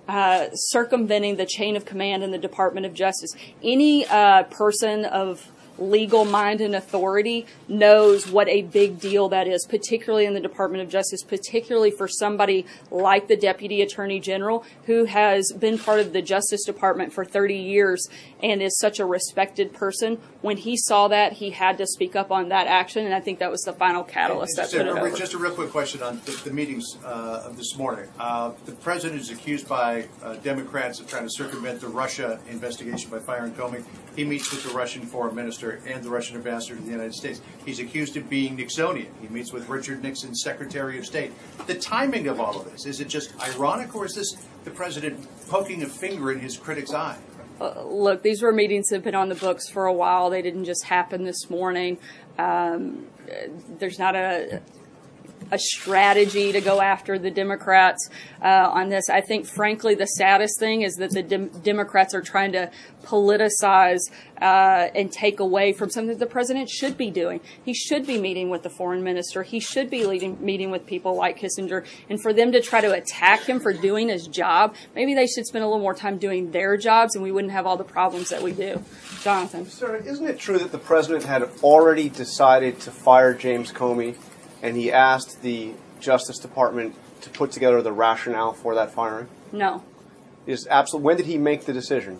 uh, 0.07 0.47
circumventing 0.53 1.35
the 1.35 1.45
chain 1.45 1.75
of 1.75 1.85
command 1.85 2.23
in 2.23 2.31
the 2.31 2.38
Department 2.38 2.85
of 2.85 2.93
Justice. 2.93 3.31
Any 3.61 4.05
uh, 4.07 4.43
person 4.43 5.05
of 5.05 5.51
legal 5.79 6.25
mind 6.25 6.61
and 6.61 6.75
authority 6.75 7.45
knows 7.67 8.27
what 8.27 8.47
a 8.49 8.63
big 8.63 8.99
deal 8.99 9.29
that 9.29 9.47
is, 9.47 9.65
particularly 9.65 10.25
in 10.25 10.33
the 10.33 10.39
Department 10.39 10.83
of 10.83 10.89
Justice, 10.89 11.23
particularly 11.23 11.91
for 11.91 12.07
somebody 12.07 12.65
like 12.91 13.27
the 13.27 13.38
Deputy 13.38 13.81
Attorney 13.81 14.19
General 14.19 14.65
who 14.85 15.05
has 15.05 15.51
been 15.53 15.77
part 15.77 15.99
of 15.99 16.13
the 16.13 16.21
Justice 16.21 16.65
Department 16.65 17.13
for 17.13 17.23
30 17.23 17.55
years 17.55 18.09
and 18.41 18.61
is 18.61 18.77
such 18.77 18.99
a 18.99 19.05
respected 19.05 19.73
person. 19.73 20.19
When 20.41 20.55
he 20.55 20.77
saw 20.77 21.10
that, 21.10 21.34
he 21.34 21.50
had 21.50 21.77
to 21.79 21.86
speak 21.86 22.15
up 22.15 22.31
on 22.31 22.48
that 22.48 22.67
action, 22.67 23.05
and 23.05 23.13
I 23.13 23.19
think 23.19 23.39
that 23.39 23.51
was 23.51 23.62
the 23.63 23.74
final 23.74 24.03
catalyst 24.03 24.55
that 24.55 24.72
put 24.72 24.81
it 24.81 24.88
over. 24.88 25.12
Just 25.12 25.34
a 25.34 25.38
real 25.38 25.51
quick 25.51 25.69
question 25.69 26.01
on 26.01 26.22
the, 26.24 26.31
the 26.46 26.53
meetings 26.53 26.98
uh, 27.03 27.43
of 27.46 27.58
this 27.58 27.75
morning. 27.77 28.08
Uh, 28.17 28.53
the 28.65 28.72
president 28.72 29.19
is 29.19 29.31
accused 29.31 29.67
by 29.67 30.08
uh, 30.24 30.36
Democrats 30.36 31.01
of 31.01 31.08
trying 31.08 31.24
to 31.24 31.29
circumvent 31.29 31.81
the 31.81 31.89
Russia 31.89 32.39
investigation 32.50 33.12
by 33.12 33.19
firing 33.19 33.51
Comey. 33.51 33.84
He 34.15 34.24
meets 34.24 34.50
with 34.51 34.63
the 34.63 34.69
Russian 34.69 35.01
foreign 35.01 35.36
minister 35.36 35.81
and 35.86 36.01
the 36.01 36.10
Russian 36.10 36.38
ambassador 36.38 36.77
to 36.77 36.81
the 36.81 36.91
United 36.91 37.15
States. 37.15 37.41
He's 37.65 37.79
accused 37.79 38.15
of 38.15 38.29
being 38.29 38.58
Nixonian. 38.58 39.10
He 39.19 39.27
meets 39.27 39.51
with 39.51 39.67
Richard 39.67 40.01
Nixon's 40.01 40.41
Secretary 40.41 40.98
of 40.98 41.05
State. 41.05 41.34
The 41.67 41.75
timing 41.75 42.29
of 42.29 42.39
all 42.39 42.62
of 42.62 42.72
this, 42.72 42.86
is 42.86 43.01
it 43.01 43.10
just 43.10 43.34
ironic 43.41 43.93
or 43.93 44.05
is 44.05 44.15
this 44.15 44.38
the 44.63 44.72
president 44.72 45.27
poking 45.50 45.84
a 45.84 45.86
finger 45.86 46.31
in 46.31 46.39
his 46.39 46.58
critic's 46.58 46.93
eye? 46.93 47.17
Uh, 47.59 47.83
look, 47.83 48.23
these 48.23 48.41
were 48.41 48.51
meetings 48.51 48.87
that 48.87 48.95
have 48.95 49.03
been 49.03 49.15
on 49.15 49.29
the 49.29 49.35
books 49.35 49.69
for 49.69 49.85
a 49.85 49.93
while. 49.93 50.29
They 50.29 50.41
didn't 50.41 50.65
just 50.65 50.85
happen 50.85 51.25
this 51.25 51.49
morning. 51.49 51.97
Um, 52.37 53.07
there's 53.77 53.99
not 53.99 54.15
a 54.15 54.61
a 55.51 55.60
strategy 55.60 56.51
to 56.51 56.62
go 56.62 56.82
after 56.82 57.18
the 57.18 57.32
Democrats 57.32 58.10
uh, 58.41 58.70
on 58.72 58.89
this. 58.89 59.10
I 59.10 59.22
think, 59.22 59.46
frankly, 59.46 59.96
the 59.96 60.06
saddest 60.06 60.60
thing 60.60 60.82
is 60.82 60.96
that 60.96 61.12
the 61.12 61.22
Democrats 61.63 62.13
are 62.13 62.22
trying 62.22 62.51
to 62.53 62.72
politicize 63.03 64.01
uh, 64.41 64.88
and 64.96 65.12
take 65.12 65.39
away 65.39 65.74
from 65.74 65.89
something 65.89 66.18
the 66.18 66.25
president 66.25 66.70
should 66.70 66.98
be 66.98 67.10
doing. 67.10 67.39
He 67.63 67.74
should 67.74 68.06
be 68.06 68.20
meeting 68.20 68.50
with 68.50 68.63
the 68.63 68.70
foreign 68.70 69.03
minister. 69.03 69.44
He 69.44 69.60
should 69.60 69.89
be 69.89 70.06
leading, 70.06 70.44
meeting 70.44 70.72
with 70.72 70.86
people 70.86 71.15
like 71.15 71.39
Kissinger. 71.39 71.86
And 72.10 72.22
for 72.22 72.34
them 72.34 72.51
to 72.51 72.62
try 72.62 72.82
to 72.82 72.91
attack 72.91 73.41
him 73.41 73.60
for 73.60 73.74
doing 73.74 74.10
his 74.10 74.27
job, 74.27 74.75
maybe 74.96 75.13
they 75.13 75.27
should 75.27 75.46
spend 75.46 75.63
a 75.63 75.68
little 75.68 75.82
more 75.82 75.94
time 75.94 76.18
doing 76.18 76.51
their 76.51 76.77
jobs, 76.77 77.15
and 77.15 77.24
we 77.24 77.32
wouldn't 77.32 77.53
have 77.53 77.65
all 77.65 77.77
the 77.77 77.84
problems 77.84 78.29
that 78.29 78.41
we 78.41 78.51
do. 78.51 78.84
Jonathan, 79.22 79.68
sir, 79.68 79.98
isn't 79.98 80.27
it 80.27 80.39
true 80.39 80.58
that 80.60 80.72
the 80.72 80.77
president 80.77 81.25
had 81.25 81.44
already 81.63 82.10
decided 82.10 82.79
to 82.82 82.91
fire 82.91 83.34
James 83.34 83.72
Comey? 83.72 84.15
And 84.61 84.75
he 84.75 84.91
asked 84.91 85.41
the 85.41 85.73
Justice 85.99 86.37
Department 86.39 86.95
to 87.21 87.29
put 87.29 87.51
together 87.51 87.81
the 87.81 87.91
rationale 87.91 88.53
for 88.53 88.75
that 88.75 88.91
firing? 88.91 89.27
No. 89.51 89.83
Is 90.45 90.67
absolute. 90.67 91.03
When 91.03 91.17
did 91.17 91.25
he 91.25 91.37
make 91.37 91.65
the 91.65 91.73
decision? 91.73 92.19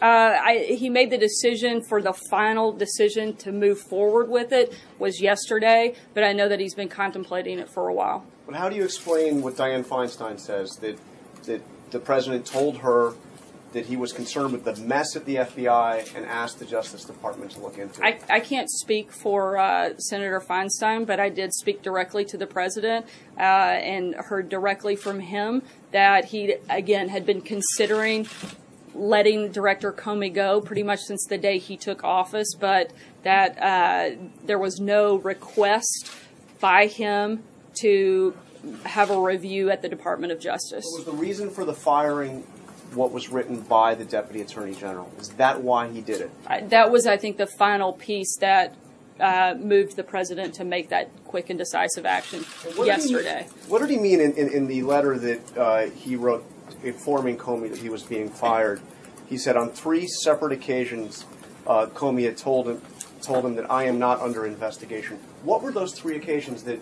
Uh, 0.00 0.04
I, 0.04 0.66
he 0.78 0.88
made 0.90 1.10
the 1.10 1.18
decision 1.18 1.82
for 1.82 2.00
the 2.00 2.12
final 2.12 2.72
decision 2.72 3.34
to 3.36 3.52
move 3.52 3.80
forward 3.80 4.28
with 4.28 4.52
it 4.52 4.72
was 4.98 5.20
yesterday, 5.20 5.94
but 6.14 6.22
I 6.22 6.32
know 6.32 6.48
that 6.48 6.60
he's 6.60 6.74
been 6.74 6.88
contemplating 6.88 7.58
it 7.58 7.68
for 7.68 7.88
a 7.88 7.94
while. 7.94 8.24
But 8.46 8.54
how 8.54 8.68
do 8.68 8.76
you 8.76 8.84
explain 8.84 9.42
what 9.42 9.54
Dianne 9.54 9.84
Feinstein 9.84 10.38
says 10.38 10.76
that 10.76 10.98
that 11.44 11.62
the 11.90 11.98
president 11.98 12.46
told 12.46 12.78
her 12.78 13.14
that 13.72 13.86
he 13.86 13.96
was 13.96 14.12
concerned 14.12 14.52
with 14.52 14.64
the 14.64 14.76
mess 14.76 15.14
at 15.14 15.24
the 15.24 15.36
FBI 15.36 16.14
and 16.16 16.24
asked 16.24 16.58
the 16.58 16.64
Justice 16.64 17.04
Department 17.04 17.50
to 17.52 17.60
look 17.60 17.78
into 17.78 18.04
it? 18.04 18.22
I, 18.28 18.36
I 18.36 18.40
can't 18.40 18.70
speak 18.70 19.12
for 19.12 19.58
uh, 19.58 19.96
Senator 19.98 20.40
Feinstein, 20.40 21.06
but 21.06 21.20
I 21.20 21.28
did 21.28 21.52
speak 21.52 21.82
directly 21.82 22.24
to 22.26 22.38
the 22.38 22.46
president 22.46 23.06
uh, 23.36 23.40
and 23.40 24.14
heard 24.14 24.48
directly 24.48 24.96
from 24.96 25.20
him 25.20 25.62
that 25.92 26.26
he, 26.26 26.54
again, 26.70 27.08
had 27.08 27.26
been 27.26 27.42
considering 27.42 28.26
letting 28.94 29.52
Director 29.52 29.92
Comey 29.92 30.32
go 30.32 30.60
pretty 30.60 30.82
much 30.82 31.00
since 31.00 31.24
the 31.28 31.38
day 31.38 31.58
he 31.58 31.76
took 31.76 32.02
office, 32.02 32.54
but 32.58 32.90
that 33.22 33.58
uh, 33.60 34.16
there 34.44 34.58
was 34.58 34.80
no 34.80 35.16
request 35.16 36.10
by 36.60 36.86
him 36.86 37.44
to 37.80 38.36
have 38.84 39.10
a 39.10 39.20
review 39.20 39.70
at 39.70 39.82
the 39.82 39.88
Department 39.88 40.32
of 40.32 40.40
Justice. 40.40 40.84
was 40.96 41.04
the 41.04 41.12
reason 41.12 41.50
for 41.50 41.64
the 41.64 41.74
firing 41.74 42.44
what 42.94 43.12
was 43.12 43.28
written 43.28 43.60
by 43.62 43.94
the 43.94 44.04
Deputy 44.04 44.40
Attorney 44.40 44.74
General? 44.74 45.10
Is 45.18 45.30
that 45.30 45.62
why 45.62 45.88
he 45.88 46.00
did 46.00 46.20
it? 46.20 46.70
that 46.70 46.90
was, 46.90 47.06
I 47.06 47.16
think, 47.16 47.36
the 47.36 47.46
final 47.46 47.92
piece 47.92 48.36
that 48.38 48.74
uh, 49.20 49.54
moved 49.58 49.96
the 49.96 50.04
president 50.04 50.54
to 50.54 50.64
make 50.64 50.88
that 50.90 51.10
quick 51.24 51.50
and 51.50 51.58
decisive 51.58 52.06
action 52.06 52.40
what 52.76 52.86
yesterday. 52.86 53.46
Did 53.48 53.62
he, 53.64 53.70
what 53.70 53.80
did 53.80 53.90
he 53.90 53.98
mean 53.98 54.20
in, 54.20 54.32
in, 54.32 54.48
in 54.48 54.66
the 54.66 54.82
letter 54.82 55.18
that 55.18 55.56
uh, 55.56 55.90
he 55.90 56.16
wrote 56.16 56.44
informing 56.82 57.36
Comey 57.36 57.70
that 57.70 57.78
he 57.78 57.88
was 57.88 58.02
being 58.02 58.28
fired? 58.28 58.80
He 59.26 59.36
said 59.36 59.56
on 59.56 59.70
three 59.70 60.06
separate 60.06 60.52
occasions, 60.52 61.26
uh, 61.66 61.86
Comey 61.86 62.24
had 62.24 62.36
told 62.36 62.68
him 62.68 62.82
told 63.20 63.44
him 63.44 63.56
that 63.56 63.68
I 63.70 63.84
am 63.84 63.98
not 63.98 64.20
under 64.20 64.46
investigation. 64.46 65.18
What 65.42 65.60
were 65.60 65.72
those 65.72 65.92
three 65.92 66.16
occasions 66.16 66.62
that 66.62 66.80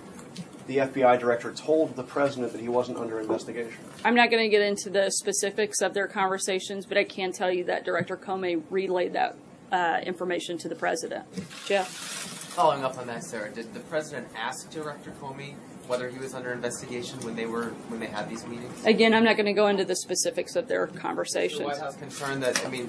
the 0.66 0.78
FBI 0.78 1.18
director 1.18 1.52
told 1.52 1.96
the 1.96 2.02
president 2.02 2.52
that 2.52 2.60
he 2.60 2.68
wasn't 2.68 2.98
under 2.98 3.20
investigation? 3.20 3.78
I'm 4.04 4.14
not 4.14 4.30
going 4.30 4.42
to 4.42 4.48
get 4.48 4.62
into 4.62 4.90
the 4.90 5.10
specifics 5.10 5.80
of 5.80 5.94
their 5.94 6.06
conversations, 6.06 6.86
but 6.86 6.98
I 6.98 7.04
can 7.04 7.32
tell 7.32 7.52
you 7.52 7.64
that 7.64 7.84
Director 7.84 8.16
Comey 8.16 8.62
relayed 8.70 9.12
that 9.14 9.36
uh, 9.72 10.00
information 10.02 10.58
to 10.58 10.68
the 10.68 10.74
president. 10.74 11.24
Jeff? 11.66 11.88
Following 11.88 12.84
up 12.84 12.98
on 12.98 13.06
that, 13.06 13.22
Sarah, 13.24 13.52
did 13.52 13.74
the 13.74 13.80
president 13.80 14.28
ask 14.34 14.70
Director 14.70 15.12
Comey 15.20 15.54
whether 15.88 16.08
he 16.08 16.18
was 16.18 16.34
under 16.34 16.52
investigation 16.52 17.18
when 17.20 17.36
they 17.36 17.46
were 17.46 17.70
when 17.88 18.00
they 18.00 18.06
had 18.06 18.28
these 18.28 18.46
meetings? 18.46 18.84
Again, 18.84 19.14
I'm 19.14 19.24
not 19.24 19.36
going 19.36 19.46
to 19.46 19.52
go 19.52 19.68
into 19.68 19.84
the 19.84 19.96
specifics 19.96 20.56
of 20.56 20.68
their 20.68 20.86
conversations. 20.86 21.60
The 21.60 21.66
White 21.66 21.78
House 21.78 21.96
concerned 21.96 22.42
that 22.42 22.64
I 22.64 22.68
mean, 22.68 22.88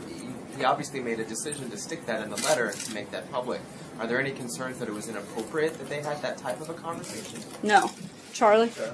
he 0.57 0.63
obviously 0.63 0.99
made 0.99 1.19
a 1.19 1.25
decision 1.25 1.69
to 1.69 1.77
stick 1.77 2.05
that 2.05 2.21
in 2.23 2.29
the 2.29 2.37
letter 2.37 2.67
and 2.67 2.79
to 2.79 2.93
make 2.93 3.11
that 3.11 3.31
public. 3.31 3.61
Are 3.99 4.07
there 4.07 4.19
any 4.19 4.31
concerns 4.31 4.79
that 4.79 4.87
it 4.87 4.93
was 4.93 5.07
inappropriate 5.09 5.77
that 5.77 5.89
they 5.89 6.01
had 6.01 6.21
that 6.21 6.37
type 6.37 6.61
of 6.61 6.69
a 6.69 6.73
conversation? 6.73 7.39
No. 7.63 7.91
Charlie? 8.33 8.69
Sure. 8.69 8.93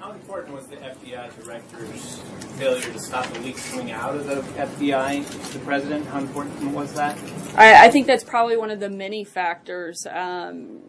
How 0.00 0.12
important 0.12 0.54
was 0.54 0.66
the 0.66 0.76
FBI 0.76 1.44
director's 1.44 2.18
failure 2.56 2.90
to 2.90 2.98
stop 2.98 3.26
the 3.26 3.40
leaks 3.40 3.70
coming 3.70 3.90
out 3.90 4.16
of 4.16 4.26
the 4.26 4.36
FBI 4.36 5.50
to 5.52 5.58
the 5.58 5.64
president? 5.64 6.06
How 6.06 6.20
important 6.20 6.72
was 6.72 6.94
that? 6.94 7.18
I, 7.54 7.86
I 7.86 7.90
think 7.90 8.06
that's 8.06 8.24
probably 8.24 8.56
one 8.56 8.70
of 8.70 8.80
the 8.80 8.88
many 8.88 9.24
factors. 9.24 10.06
Um, 10.10 10.80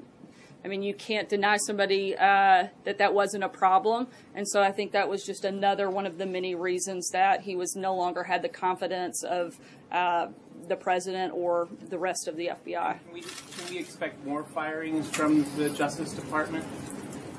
I 0.64 0.68
mean, 0.68 0.84
you 0.84 0.94
can't 0.94 1.28
deny 1.28 1.58
somebody 1.58 2.16
uh, 2.16 2.68
that 2.84 2.98
that 3.00 3.14
wasn't 3.14 3.44
a 3.44 3.50
problem, 3.50 4.08
and 4.36 4.48
so 4.48 4.62
I 4.62 4.72
think 4.72 4.92
that 4.92 5.10
was 5.10 5.26
just 5.26 5.44
another 5.44 5.90
one 5.90 6.06
of 6.06 6.18
the 6.18 6.26
many 6.26 6.54
reasons 6.54 7.10
that 7.10 7.42
he 7.42 7.56
was 7.56 7.76
no 7.76 7.96
longer 7.96 8.24
had 8.24 8.44
the 8.44 8.50
confidence 8.50 9.24
of 9.24 9.60
uh, 9.92 10.28
the 10.68 10.76
president 10.76 11.34
or 11.34 11.68
the 11.90 11.98
rest 11.98 12.28
of 12.28 12.36
the 12.36 12.48
FBI. 12.48 13.00
Can 13.04 13.14
we, 13.14 13.22
can 13.22 13.70
we 13.70 13.80
expect 13.80 14.24
more 14.26 14.44
firings 14.44 15.10
from 15.10 15.46
the 15.58 15.70
Justice 15.72 16.14
Department? 16.14 16.66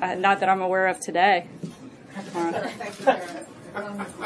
Uh, 0.01 0.15
not 0.17 0.41
that 0.41 0.49
I'm 0.49 0.63
aware 0.63 0.89
of 0.89 0.99
today. 0.99 1.47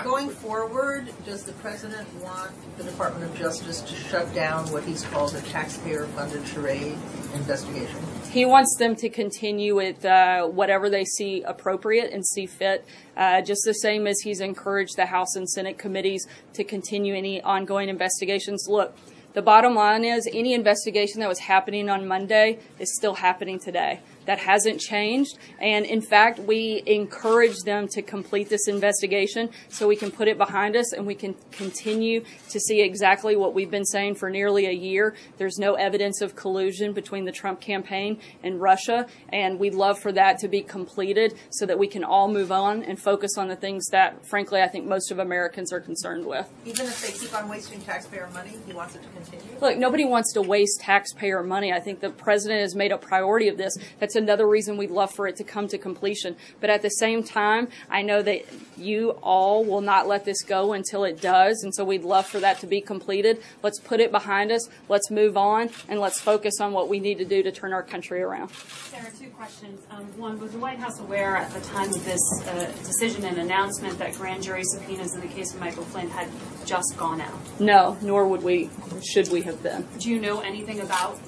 Going 0.07 0.31
forward, 0.31 1.13
does 1.25 1.43
the 1.43 1.53
president 1.55 2.07
want 2.23 2.53
the 2.79 2.85
Department 2.85 3.29
of 3.29 3.37
Justice 3.37 3.81
to 3.81 3.93
shut 3.93 4.33
down 4.33 4.71
what 4.71 4.85
he's 4.85 5.03
called 5.03 5.35
a 5.35 5.41
taxpayer-funded 5.41 6.47
charade 6.47 6.97
investigation? 7.35 7.99
He 8.31 8.45
wants 8.45 8.77
them 8.79 8.95
to 8.95 9.09
continue 9.09 9.75
with 9.75 10.05
uh, 10.05 10.47
whatever 10.47 10.89
they 10.89 11.05
see 11.05 11.43
appropriate 11.43 12.13
and 12.13 12.25
see 12.25 12.47
fit, 12.47 12.87
uh, 13.17 13.43
just 13.43 13.63
the 13.65 13.73
same 13.73 14.07
as 14.07 14.21
he's 14.21 14.39
encouraged 14.39 14.95
the 14.95 15.07
House 15.07 15.35
and 15.35 15.49
Senate 15.49 15.77
committees 15.77 16.25
to 16.53 16.63
continue 16.63 17.17
any 17.17 17.43
ongoing 17.43 17.89
investigations. 17.89 18.69
Look, 18.69 18.97
the 19.33 19.43
bottom 19.43 19.75
line 19.75 20.05
is 20.05 20.29
any 20.33 20.55
investigation 20.55 21.19
that 21.19 21.29
was 21.29 21.41
happening 21.41 21.91
on 21.91 22.07
Monday 22.07 22.61
is 22.79 22.95
still 22.95 23.15
happening 23.15 23.59
today. 23.59 23.99
That 24.27 24.39
hasn't 24.39 24.81
changed. 24.81 25.39
And 25.61 25.87
in 25.87 26.03
fact, 26.03 26.39
we 26.39 26.83
encourage 26.87 27.61
them 27.65 27.89
to 27.89 28.03
complete 28.03 28.49
this 28.49 28.69
investigation 28.69 29.51
so 29.69 29.87
we 29.89 29.97
can 29.97 30.11
put 30.11 30.29
it 30.29 30.37
behind 30.37 30.77
us 30.77 30.93
and 30.93 31.07
we 31.07 31.15
can 31.15 31.35
continue 31.53 32.25
to 32.51 32.61
see 32.61 32.83
exactly 32.83 33.37
what 33.37 33.55
we've 33.55 33.71
been 33.71 33.85
saying 33.85 34.17
for 34.17 34.29
nearly 34.31 34.67
a 34.67 34.73
year. 34.73 35.15
There's 35.39 35.59
no 35.59 35.75
evidence 35.75 36.21
of 36.21 36.37
collusion 36.37 36.93
between 36.93 37.25
the 37.25 37.33
Trump 37.33 37.61
campaign 37.61 38.19
and 38.43 38.61
Russia. 38.61 39.07
And 39.31 39.59
we'd 39.59 39.75
love 39.75 39.99
for 39.99 40.13
that 40.13 40.39
to 40.39 40.49
be 40.49 40.63
completed 40.63 41.35
so 41.51 41.67
that 41.67 41.79
we 41.79 41.87
can 41.87 42.05
all 42.05 42.29
move 42.29 42.51
on 42.51 42.83
and 42.83 43.01
focus 43.01 43.39
on 43.39 43.49
the 43.49 43.57
things 43.57 43.87
that, 43.89 44.27
frankly, 44.27 44.61
I 44.61 44.69
think 44.69 44.87
most 44.87 45.11
of 45.11 45.19
Americans 45.19 45.73
are 45.73 45.81
concerned 45.81 46.27
with. 46.27 46.49
Even 46.65 46.87
if 46.87 47.01
they 47.01 47.17
keep 47.17 47.35
on 47.35 47.49
wasting 47.49 47.81
taxpayer 47.81 48.29
money, 48.35 48.55
he 48.67 48.73
wants 48.73 48.97
it 48.97 49.03
to 49.03 49.09
continue? 49.09 49.59
Look, 49.61 49.79
nobody 49.79 50.05
wants 50.05 50.33
to 50.33 50.43
waste 50.43 50.81
taxpayer 50.81 51.43
money. 51.43 51.73
I 51.73 51.81
think 51.81 52.01
the 52.01 52.11
president 52.11 52.61
has 52.63 52.75
made 52.75 52.93
a 52.93 52.99
priority 52.99 53.49
of 53.49 53.57
this. 53.57 53.77
That's 54.01 54.16
another 54.17 54.49
reason 54.49 54.77
we'd 54.77 54.91
love 54.91 55.13
for 55.13 55.27
it 55.27 55.37
to 55.37 55.45
come 55.45 55.69
to 55.69 55.79
completion. 55.79 56.37
But 56.61 56.71
at 56.71 56.83
the 56.83 56.91
same 56.91 57.23
time, 57.23 57.69
I 57.91 58.03
know 58.03 58.23
that 58.23 58.45
you 58.77 59.11
all 59.23 59.65
will 59.65 59.81
not 59.81 60.07
let 60.07 60.25
this 60.25 60.43
go 60.43 60.73
until 60.73 61.05
it 61.05 61.21
does. 61.21 61.63
And 61.63 61.75
so 61.75 61.85
we'd 61.85 62.05
love 62.05 62.27
for 62.27 62.41
that 62.41 62.61
to 62.61 62.67
be 62.67 62.81
completed. 62.81 63.43
Let's 63.63 63.79
put 63.79 64.01
it 64.01 64.11
behind 64.11 64.51
us. 64.51 64.69
Let's 64.89 65.11
move 65.11 65.37
on 65.37 65.71
and 65.89 66.01
let's 66.01 66.21
focus 66.21 66.61
on 66.61 66.73
what 66.73 66.89
we 66.89 67.01
need 67.01 67.19
to 67.19 67.25
do 67.25 67.43
to 67.43 67.53
turn 67.53 67.73
our 67.73 67.83
country 67.83 68.23
around. 68.23 68.51
Sarah, 68.51 69.11
two 69.19 69.29
questions. 69.31 69.81
Um, 69.91 70.05
one, 70.19 70.41
was 70.41 70.53
the 70.53 70.59
White 70.59 70.79
House 70.79 71.01
aware 71.01 71.37
at 71.37 71.51
the 71.53 71.61
time 71.61 71.89
of 71.89 72.05
this 72.05 72.21
uh, 72.47 72.67
decision 72.85 73.25
and 73.25 73.39
announcement 73.39 73.99
that 73.99 74.15
grand 74.15 74.43
jury 74.43 74.65
subpoenas 74.65 75.15
in 75.15 75.21
the 75.21 75.29
case 75.29 75.55
of 75.55 75.61
Michael 75.61 75.85
Flynn 75.85 76.09
had 76.09 76.29
just 76.65 76.97
gone 76.97 77.21
out? 77.21 77.39
No, 77.61 77.97
nor 78.03 78.27
would 78.29 78.43
we, 78.43 78.71
should 79.05 79.31
we 79.31 79.43
have 79.43 79.63
been. 79.63 79.87
Do 79.99 80.11
you 80.11 80.21
know 80.21 80.41
anything 80.41 80.81
about 80.81 81.19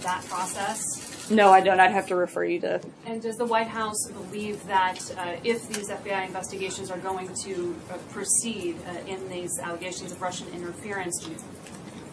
that 0.00 0.24
process? 0.24 1.11
No, 1.30 1.50
I 1.50 1.60
don't. 1.60 1.80
I'd 1.80 1.92
have 1.92 2.08
to 2.08 2.16
refer 2.16 2.44
you 2.44 2.60
to. 2.60 2.80
And 3.06 3.22
does 3.22 3.36
the 3.36 3.44
White 3.44 3.68
House 3.68 4.08
believe 4.08 4.64
that 4.66 4.98
uh, 5.16 5.36
if 5.44 5.68
these 5.68 5.88
FBI 5.88 6.26
investigations 6.26 6.90
are 6.90 6.98
going 6.98 7.32
to 7.44 7.76
uh, 7.90 7.96
proceed 8.10 8.76
uh, 8.86 9.08
in 9.08 9.28
these 9.28 9.58
allegations 9.58 10.12
of 10.12 10.20
Russian 10.20 10.48
interference, 10.48 11.28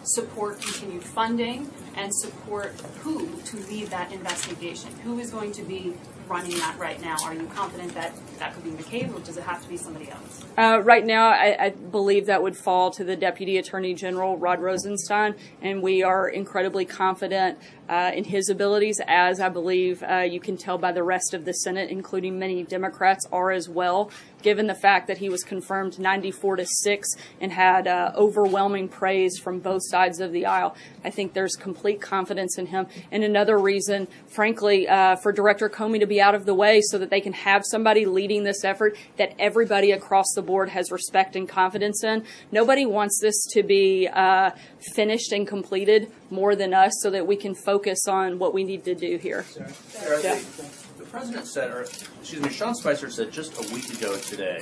support 0.02 0.60
continued 0.60 1.04
funding 1.04 1.70
and 1.96 2.14
support 2.14 2.72
who 3.00 3.28
to 3.42 3.56
lead 3.68 3.88
that 3.88 4.12
investigation? 4.12 4.90
Who 5.00 5.18
is 5.18 5.30
going 5.30 5.52
to 5.52 5.62
be 5.62 5.94
running 6.28 6.56
that 6.58 6.78
right 6.78 7.00
now? 7.02 7.16
Are 7.24 7.34
you 7.34 7.46
confident 7.48 7.92
that 7.94 8.12
that 8.38 8.54
could 8.54 8.64
be 8.64 8.70
McCabe, 8.70 9.14
or 9.14 9.20
does 9.20 9.36
it 9.36 9.42
have 9.42 9.62
to 9.62 9.68
be 9.68 9.76
somebody 9.76 10.08
else? 10.10 10.44
Uh, 10.56 10.80
right 10.82 11.04
now, 11.04 11.28
I, 11.28 11.56
I, 11.58 11.70
believe 11.70 12.26
that 12.26 12.42
would 12.42 12.56
fall 12.56 12.90
to 12.92 13.04
the 13.04 13.16
Deputy 13.16 13.58
Attorney 13.58 13.94
General, 13.94 14.36
Rod 14.36 14.60
Rosenstein, 14.60 15.34
and 15.60 15.82
we 15.82 16.02
are 16.02 16.28
incredibly 16.28 16.84
confident 16.84 17.58
uh, 17.90 18.12
in 18.14 18.22
his 18.22 18.48
abilities, 18.48 19.00
as 19.08 19.40
I 19.40 19.48
believe 19.48 20.04
uh, 20.04 20.18
you 20.18 20.38
can 20.38 20.56
tell 20.56 20.78
by 20.78 20.92
the 20.92 21.02
rest 21.02 21.34
of 21.34 21.44
the 21.44 21.52
Senate, 21.52 21.90
including 21.90 22.38
many 22.38 22.62
Democrats, 22.62 23.26
are 23.32 23.50
as 23.50 23.68
well, 23.68 24.12
given 24.42 24.68
the 24.68 24.76
fact 24.76 25.08
that 25.08 25.18
he 25.18 25.28
was 25.28 25.42
confirmed 25.42 25.98
94 25.98 26.56
to 26.56 26.66
6 26.66 27.08
and 27.40 27.50
had 27.50 27.88
uh, 27.88 28.12
overwhelming 28.14 28.88
praise 28.88 29.38
from 29.38 29.58
both 29.58 29.82
sides 29.84 30.20
of 30.20 30.30
the 30.30 30.46
aisle. 30.46 30.76
I 31.04 31.10
think 31.10 31.34
there's 31.34 31.56
complete 31.56 32.00
confidence 32.00 32.58
in 32.58 32.66
him. 32.66 32.86
And 33.10 33.24
another 33.24 33.58
reason, 33.58 34.06
frankly, 34.28 34.88
uh, 34.88 35.16
for 35.16 35.32
Director 35.32 35.68
Comey 35.68 35.98
to 35.98 36.06
be 36.06 36.20
out 36.20 36.36
of 36.36 36.46
the 36.46 36.54
way 36.54 36.80
so 36.82 36.96
that 36.96 37.10
they 37.10 37.20
can 37.20 37.32
have 37.32 37.64
somebody 37.66 38.06
leading 38.06 38.44
this 38.44 38.64
effort 38.64 38.96
that 39.16 39.34
everybody 39.36 39.90
across 39.90 40.26
the 40.36 40.42
board 40.42 40.68
has 40.68 40.92
respect 40.92 41.34
and 41.34 41.48
confidence 41.48 42.04
in. 42.04 42.24
Nobody 42.52 42.86
wants 42.86 43.18
this 43.20 43.44
to 43.50 43.64
be 43.64 44.06
uh, 44.06 44.52
finished 44.94 45.32
and 45.32 45.44
completed 45.44 46.12
more 46.30 46.54
than 46.54 46.72
us 46.74 46.92
so 47.02 47.10
that 47.10 47.26
we 47.26 47.36
can 47.36 47.54
focus 47.54 48.08
on 48.08 48.38
what 48.38 48.54
we 48.54 48.64
need 48.64 48.84
to 48.84 48.94
do 48.94 49.16
here. 49.16 49.44
Sarah, 49.44 49.72
Sarah, 49.88 50.22
yeah. 50.22 50.34
the, 50.34 50.64
the 50.98 51.04
president 51.04 51.46
said, 51.46 51.70
or 51.70 51.82
excuse 51.82 52.40
me, 52.42 52.50
Sean 52.50 52.74
Spicer 52.74 53.10
said 53.10 53.32
just 53.32 53.58
a 53.58 53.74
week 53.74 53.92
ago 53.92 54.16
today, 54.18 54.58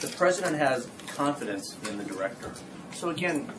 the 0.00 0.08
president 0.08 0.56
has 0.56 0.88
confidence 1.06 1.76
in 1.88 1.98
the 1.98 2.04
director. 2.04 2.52
So 2.92 3.10
again, 3.10 3.50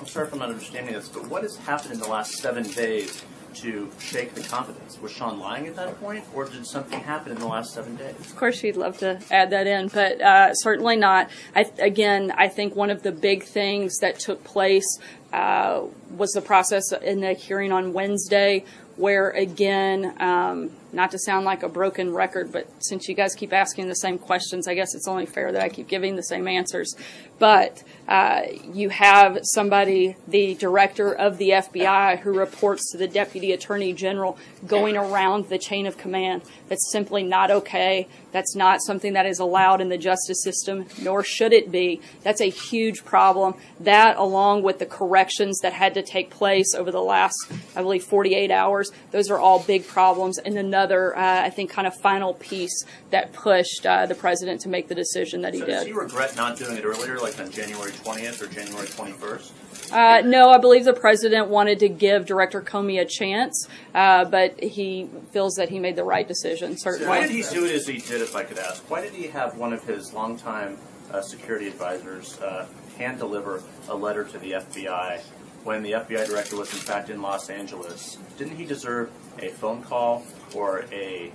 I'm 0.00 0.06
sorry 0.06 0.26
if 0.26 0.32
I'm 0.32 0.38
not 0.38 0.48
understanding 0.50 0.94
this, 0.94 1.08
but 1.08 1.26
what 1.28 1.42
has 1.42 1.56
happened 1.56 1.94
in 1.94 2.00
the 2.00 2.08
last 2.08 2.32
seven 2.32 2.64
days 2.64 3.24
to 3.54 3.90
shake 3.98 4.34
the 4.34 4.42
confidence? 4.42 5.00
Was 5.00 5.12
Sean 5.12 5.38
lying 5.38 5.66
at 5.66 5.76
that 5.76 6.00
point, 6.00 6.24
or 6.34 6.44
did 6.48 6.66
something 6.66 7.00
happen 7.00 7.32
in 7.32 7.38
the 7.38 7.46
last 7.46 7.72
seven 7.72 7.96
days? 7.96 8.14
Of 8.18 8.36
course, 8.36 8.58
she'd 8.58 8.76
love 8.76 8.98
to 8.98 9.20
add 9.30 9.50
that 9.50 9.66
in, 9.66 9.88
but 9.88 10.20
uh, 10.20 10.54
certainly 10.54 10.96
not. 10.96 11.30
I, 11.54 11.70
again, 11.78 12.32
I 12.36 12.48
think 12.48 12.76
one 12.76 12.90
of 12.90 13.02
the 13.02 13.12
big 13.12 13.44
things 13.44 13.98
that 13.98 14.18
took 14.18 14.44
place 14.44 14.98
was 15.32 16.32
the 16.32 16.40
process 16.40 16.92
in 16.92 17.20
the 17.20 17.32
hearing 17.34 17.72
on 17.72 17.92
Wednesday, 17.92 18.64
where 18.96 19.30
again, 19.30 20.14
um, 20.20 20.70
not 20.92 21.10
to 21.12 21.18
sound 21.18 21.44
like 21.44 21.62
a 21.62 21.68
broken 21.68 22.12
record, 22.12 22.52
but 22.52 22.68
since 22.80 23.08
you 23.08 23.14
guys 23.14 23.34
keep 23.34 23.52
asking 23.52 23.88
the 23.88 23.94
same 23.94 24.18
questions, 24.18 24.66
I 24.66 24.74
guess 24.74 24.94
it's 24.94 25.08
only 25.08 25.26
fair 25.26 25.52
that 25.52 25.62
I 25.62 25.68
keep 25.68 25.88
giving 25.88 26.16
the 26.16 26.22
same 26.22 26.48
answers. 26.48 26.94
But 27.38 27.82
uh, 28.08 28.42
you 28.72 28.90
have 28.90 29.38
somebody, 29.42 30.16
the 30.28 30.54
director 30.54 31.12
of 31.12 31.38
the 31.38 31.50
FBI, 31.50 32.18
who 32.18 32.32
reports 32.32 32.90
to 32.92 32.98
the 32.98 33.08
deputy 33.08 33.52
attorney 33.52 33.92
general 33.92 34.36
going 34.66 34.96
around 34.96 35.48
the 35.48 35.58
chain 35.58 35.86
of 35.86 35.96
command. 35.96 36.42
That's 36.68 36.90
simply 36.92 37.22
not 37.22 37.50
okay. 37.50 38.08
That's 38.32 38.54
not 38.54 38.82
something 38.82 39.14
that 39.14 39.26
is 39.26 39.38
allowed 39.38 39.80
in 39.80 39.88
the 39.88 39.98
justice 39.98 40.42
system, 40.42 40.86
nor 41.00 41.24
should 41.24 41.52
it 41.52 41.70
be. 41.70 42.00
That's 42.22 42.40
a 42.40 42.50
huge 42.50 43.04
problem. 43.04 43.54
That, 43.80 44.16
along 44.16 44.62
with 44.62 44.78
the 44.78 44.86
corrections 44.86 45.58
that 45.60 45.72
had 45.72 45.94
to 45.94 46.02
take 46.02 46.30
place 46.30 46.74
over 46.74 46.90
the 46.90 47.02
last, 47.02 47.36
I 47.74 47.82
believe, 47.82 48.04
48 48.04 48.50
hours, 48.50 48.90
those 49.10 49.30
are 49.30 49.38
all 49.38 49.60
big 49.60 49.86
problems. 49.86 50.38
And 50.38 50.56
another, 50.56 50.79
uh, 50.86 51.42
I 51.44 51.50
think, 51.50 51.70
kind 51.70 51.86
of 51.86 51.94
final 51.94 52.34
piece 52.34 52.84
that 53.10 53.32
pushed 53.32 53.86
uh, 53.86 54.06
the 54.06 54.14
president 54.14 54.60
to 54.62 54.68
make 54.68 54.88
the 54.88 54.94
decision 54.94 55.42
that 55.42 55.54
he 55.54 55.60
so 55.60 55.66
did. 55.66 55.72
Does 55.72 55.86
he 55.86 55.92
regret 55.92 56.36
not 56.36 56.56
doing 56.56 56.76
it 56.76 56.84
earlier, 56.84 57.18
like 57.18 57.38
on 57.38 57.50
January 57.50 57.92
20th 57.92 58.42
or 58.42 58.46
January 58.46 58.86
21st? 58.86 59.52
Uh, 59.92 60.22
no, 60.24 60.50
I 60.50 60.58
believe 60.58 60.84
the 60.84 60.92
president 60.92 61.48
wanted 61.48 61.80
to 61.80 61.88
give 61.88 62.26
Director 62.26 62.60
Comey 62.62 63.00
a 63.00 63.04
chance, 63.04 63.68
uh, 63.94 64.24
but 64.24 64.62
he 64.62 65.08
feels 65.32 65.54
that 65.54 65.68
he 65.68 65.80
made 65.80 65.96
the 65.96 66.04
right 66.04 66.26
decision. 66.26 66.76
Certainly. 66.78 67.08
Why 67.08 67.20
did 67.20 67.30
he 67.30 67.42
do 67.42 67.64
it 67.64 67.74
as 67.74 67.86
he 67.86 67.98
did, 67.98 68.20
if 68.20 68.36
I 68.36 68.44
could 68.44 68.58
ask? 68.58 68.88
Why 68.90 69.00
did 69.00 69.12
he 69.12 69.26
have 69.28 69.56
one 69.56 69.72
of 69.72 69.82
his 69.84 70.12
longtime 70.12 70.78
uh, 71.12 71.20
security 71.20 71.66
advisors 71.66 72.38
uh, 72.40 72.66
hand 72.98 73.18
deliver 73.18 73.62
a 73.88 73.94
letter 73.94 74.24
to 74.24 74.38
the 74.38 74.52
FBI 74.52 75.20
when 75.64 75.82
the 75.82 75.92
FBI 75.92 76.26
director 76.26 76.56
was 76.56 76.72
in 76.72 76.78
fact 76.78 77.10
in 77.10 77.20
Los 77.20 77.50
Angeles? 77.50 78.18
Didn't 78.38 78.56
he 78.56 78.64
deserve 78.64 79.10
a 79.40 79.48
phone 79.48 79.82
call 79.82 80.24
or 80.54 80.84
a, 80.92 81.32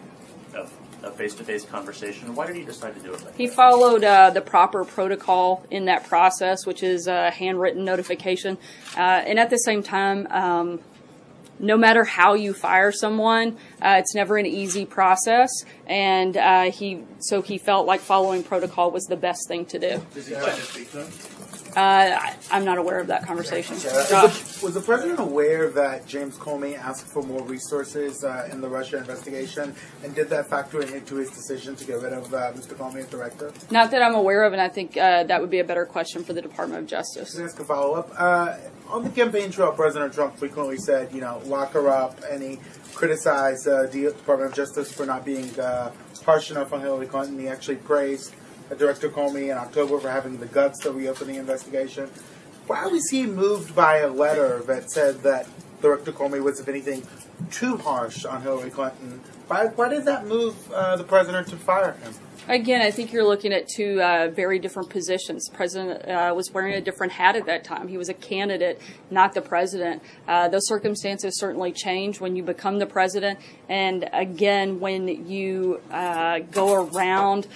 a 0.55 0.67
a 1.03 1.11
face-to-face 1.11 1.65
conversation. 1.65 2.33
Why 2.35 2.47
did 2.47 2.55
he 2.55 2.63
decide 2.63 2.95
to 2.95 2.99
do 2.99 3.13
it? 3.13 3.23
Like 3.23 3.35
he 3.35 3.47
followed 3.47 4.03
uh, 4.03 4.31
the 4.31 4.41
proper 4.41 4.83
protocol 4.83 5.63
in 5.69 5.85
that 5.85 6.05
process, 6.07 6.65
which 6.65 6.81
is 6.83 7.07
a 7.07 7.29
handwritten 7.29 7.85
notification, 7.85 8.57
uh, 8.97 8.99
and 8.99 9.39
at 9.39 9.49
the 9.49 9.57
same 9.57 9.83
time. 9.83 10.27
Um, 10.31 10.79
no 11.59 11.77
matter 11.77 12.03
how 12.03 12.33
you 12.33 12.53
fire 12.53 12.91
someone, 12.91 13.57
uh, 13.81 13.95
it's 13.99 14.13
never 14.15 14.37
an 14.37 14.45
easy 14.45 14.85
process, 14.85 15.49
and 15.87 16.37
uh, 16.37 16.71
he 16.71 17.03
so 17.19 17.41
he 17.41 17.57
felt 17.57 17.85
like 17.85 18.01
following 18.01 18.43
protocol 18.43 18.91
was 18.91 19.05
the 19.05 19.17
best 19.17 19.47
thing 19.47 19.65
to 19.67 19.79
do. 19.79 20.01
Does 20.13 20.27
he 20.27 20.35
plan 20.35 20.55
to 20.55 20.61
speak 20.61 20.91
to 20.91 21.05
him? 21.05 21.35
Uh, 21.75 22.17
I, 22.51 22.57
am 22.57 22.63
not 22.63 22.77
aware 22.77 23.01
of 23.01 23.07
that 23.07 23.25
conversation. 23.25 23.75
Was 23.75 23.83
the, 24.09 24.65
was 24.65 24.73
the, 24.73 24.79
president 24.79 25.19
aware 25.19 25.69
that 25.71 26.07
James 26.07 26.37
Comey 26.37 26.77
asked 26.77 27.05
for 27.07 27.21
more 27.21 27.43
resources 27.43 28.23
uh, 28.23 28.47
in 28.49 28.61
the 28.61 28.69
Russia 28.69 28.97
investigation, 28.97 29.75
and 30.01 30.15
did 30.15 30.29
that 30.29 30.49
factor 30.49 30.81
into 30.81 31.15
his 31.15 31.31
decision 31.31 31.75
to 31.75 31.83
get 31.83 32.01
rid 32.01 32.13
of 32.13 32.33
uh, 32.33 32.53
Mr. 32.53 32.75
Comey 32.75 32.99
as 32.99 33.07
director? 33.07 33.51
Not 33.71 33.91
that 33.91 34.01
I'm 34.01 34.15
aware 34.15 34.43
of, 34.43 34.53
and 34.53 34.61
I 34.61 34.69
think 34.69 34.95
uh, 34.95 35.23
that 35.25 35.41
would 35.41 35.49
be 35.49 35.59
a 35.59 35.65
better 35.65 35.85
question 35.85 36.23
for 36.23 36.31
the 36.31 36.41
Department 36.41 36.83
of 36.83 36.87
Justice. 36.87 37.33
Can 37.33 37.41
I 37.41 37.45
ask 37.47 37.59
a 37.59 37.65
follow 37.65 37.95
up? 37.95 38.09
Uh, 38.87 38.95
on 38.95 39.03
the 39.03 39.09
campaign 39.09 39.51
trail, 39.51 39.71
President 39.71 40.13
Trump 40.13 40.37
frequently 40.37 40.77
said, 40.77 41.11
you 41.13 41.21
know, 41.21 41.41
lock 41.45 41.71
her 41.73 41.89
up, 41.89 42.19
and 42.29 42.41
he 42.41 42.59
criticized 42.93 43.67
uh, 43.67 43.83
the 43.83 44.03
Department 44.03 44.51
of 44.51 44.55
Justice 44.55 44.91
for 44.91 45.05
not 45.05 45.25
being 45.25 45.53
harsh 46.25 46.51
enough 46.51 46.73
on 46.73 46.81
Hillary 46.81 47.07
Clinton. 47.07 47.37
He 47.37 47.47
actually 47.47 47.75
praised 47.75 48.33
Director 48.77 49.09
Comey 49.09 49.51
in 49.51 49.57
October 49.57 49.99
for 49.99 50.09
having 50.09 50.37
the 50.37 50.47
guts 50.47 50.79
to 50.79 50.91
reopen 50.91 51.27
the 51.27 51.37
investigation. 51.37 52.09
Why 52.67 52.87
was 52.87 53.09
he 53.09 53.27
moved 53.27 53.75
by 53.75 53.97
a 53.97 54.09
letter 54.09 54.59
that 54.63 54.89
said 54.89 55.21
that 55.21 55.47
Director 55.81 56.11
Comey 56.11 56.41
was, 56.41 56.59
if 56.59 56.67
anything, 56.67 57.05
too 57.51 57.77
harsh 57.77 58.25
on 58.25 58.41
Hillary 58.41 58.71
Clinton? 58.71 59.21
Why, 59.47 59.67
why 59.67 59.89
did 59.89 60.05
that 60.05 60.25
move 60.25 60.55
uh, 60.71 60.95
the 60.95 61.03
president 61.03 61.47
to 61.49 61.57
fire 61.57 61.91
him? 61.93 62.13
Again, 62.47 62.83
I 62.83 62.91
think 62.91 63.11
you're 63.11 63.25
looking 63.25 63.51
at 63.53 63.67
two 63.67 63.99
uh, 64.03 64.27
very 64.27 64.59
different 64.59 64.91
positions. 64.91 65.45
The 65.45 65.57
president 65.57 66.07
uh, 66.07 66.31
was 66.35 66.51
wearing 66.51 66.75
a 66.75 66.81
different 66.81 67.11
hat 67.13 67.35
at 67.35 67.47
that 67.47 67.63
time. 67.63 67.87
He 67.87 67.97
was 67.97 68.07
a 68.07 68.13
candidate, 68.13 68.79
not 69.09 69.33
the 69.33 69.41
president. 69.41 70.03
Uh, 70.27 70.47
those 70.47 70.67
circumstances 70.67 71.39
certainly 71.39 71.71
change 71.71 72.21
when 72.21 72.35
you 72.35 72.43
become 72.43 72.77
the 72.77 72.85
president. 72.85 73.39
And 73.67 74.07
again, 74.13 74.79
when 74.79 75.07
you 75.27 75.81
uh, 75.89 76.39
go 76.51 76.85
around 76.85 77.47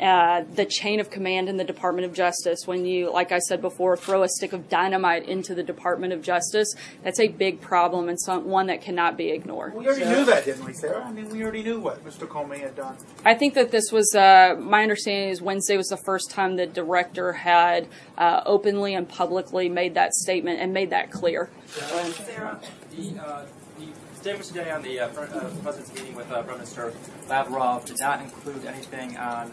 uh, 0.00 0.44
the 0.54 0.64
chain 0.64 1.00
of 1.00 1.10
command 1.10 1.48
in 1.48 1.56
the 1.56 1.64
Department 1.64 2.06
of 2.06 2.14
Justice. 2.14 2.66
When 2.66 2.84
you, 2.84 3.12
like 3.12 3.32
I 3.32 3.38
said 3.38 3.60
before, 3.60 3.96
throw 3.96 4.22
a 4.22 4.28
stick 4.28 4.52
of 4.52 4.68
dynamite 4.68 5.28
into 5.28 5.54
the 5.54 5.62
Department 5.62 6.12
of 6.12 6.22
Justice, 6.22 6.74
that's 7.02 7.20
a 7.20 7.28
big 7.28 7.60
problem 7.60 8.08
and 8.08 8.20
some, 8.20 8.46
one 8.46 8.66
that 8.66 8.82
cannot 8.82 9.16
be 9.16 9.30
ignored. 9.30 9.74
We 9.74 9.86
already 9.86 10.04
knew 10.04 10.24
that, 10.24 10.44
didn't 10.44 10.64
we, 10.64 10.72
Sarah? 10.72 11.04
I 11.04 11.12
mean, 11.12 11.28
we 11.30 11.42
already 11.42 11.62
knew 11.62 11.80
what 11.80 12.04
Mr. 12.04 12.26
Comey 12.26 12.60
had 12.60 12.76
done. 12.76 12.96
I 13.24 13.34
think 13.34 13.54
that 13.54 13.70
this 13.70 13.90
was, 13.90 14.14
uh, 14.14 14.56
my 14.58 14.82
understanding 14.82 15.30
is 15.30 15.40
Wednesday 15.40 15.76
was 15.76 15.88
the 15.88 15.96
first 16.04 16.30
time 16.30 16.56
the 16.56 16.66
director 16.66 17.32
had 17.32 17.88
uh, 18.18 18.42
openly 18.44 18.94
and 18.94 19.08
publicly 19.08 19.68
made 19.68 19.94
that 19.94 20.14
statement 20.14 20.60
and 20.60 20.72
made 20.72 20.90
that 20.90 21.10
clear. 21.10 21.50
Sarah, 21.68 22.60
the, 22.96 23.18
uh, 23.20 23.44
the 23.78 23.86
statement 24.16 24.44
today 24.44 24.70
on 24.70 24.82
the 24.82 25.00
uh, 25.00 25.06
uh, 25.06 25.50
president's 25.62 25.92
meeting 25.94 26.14
with 26.14 26.30
uh, 26.30 26.42
Prime 26.42 26.58
Minister 26.58 26.92
Lavrov 27.28 27.84
did 27.84 27.98
not 28.00 28.20
include 28.22 28.64
anything 28.64 29.16
on 29.16 29.52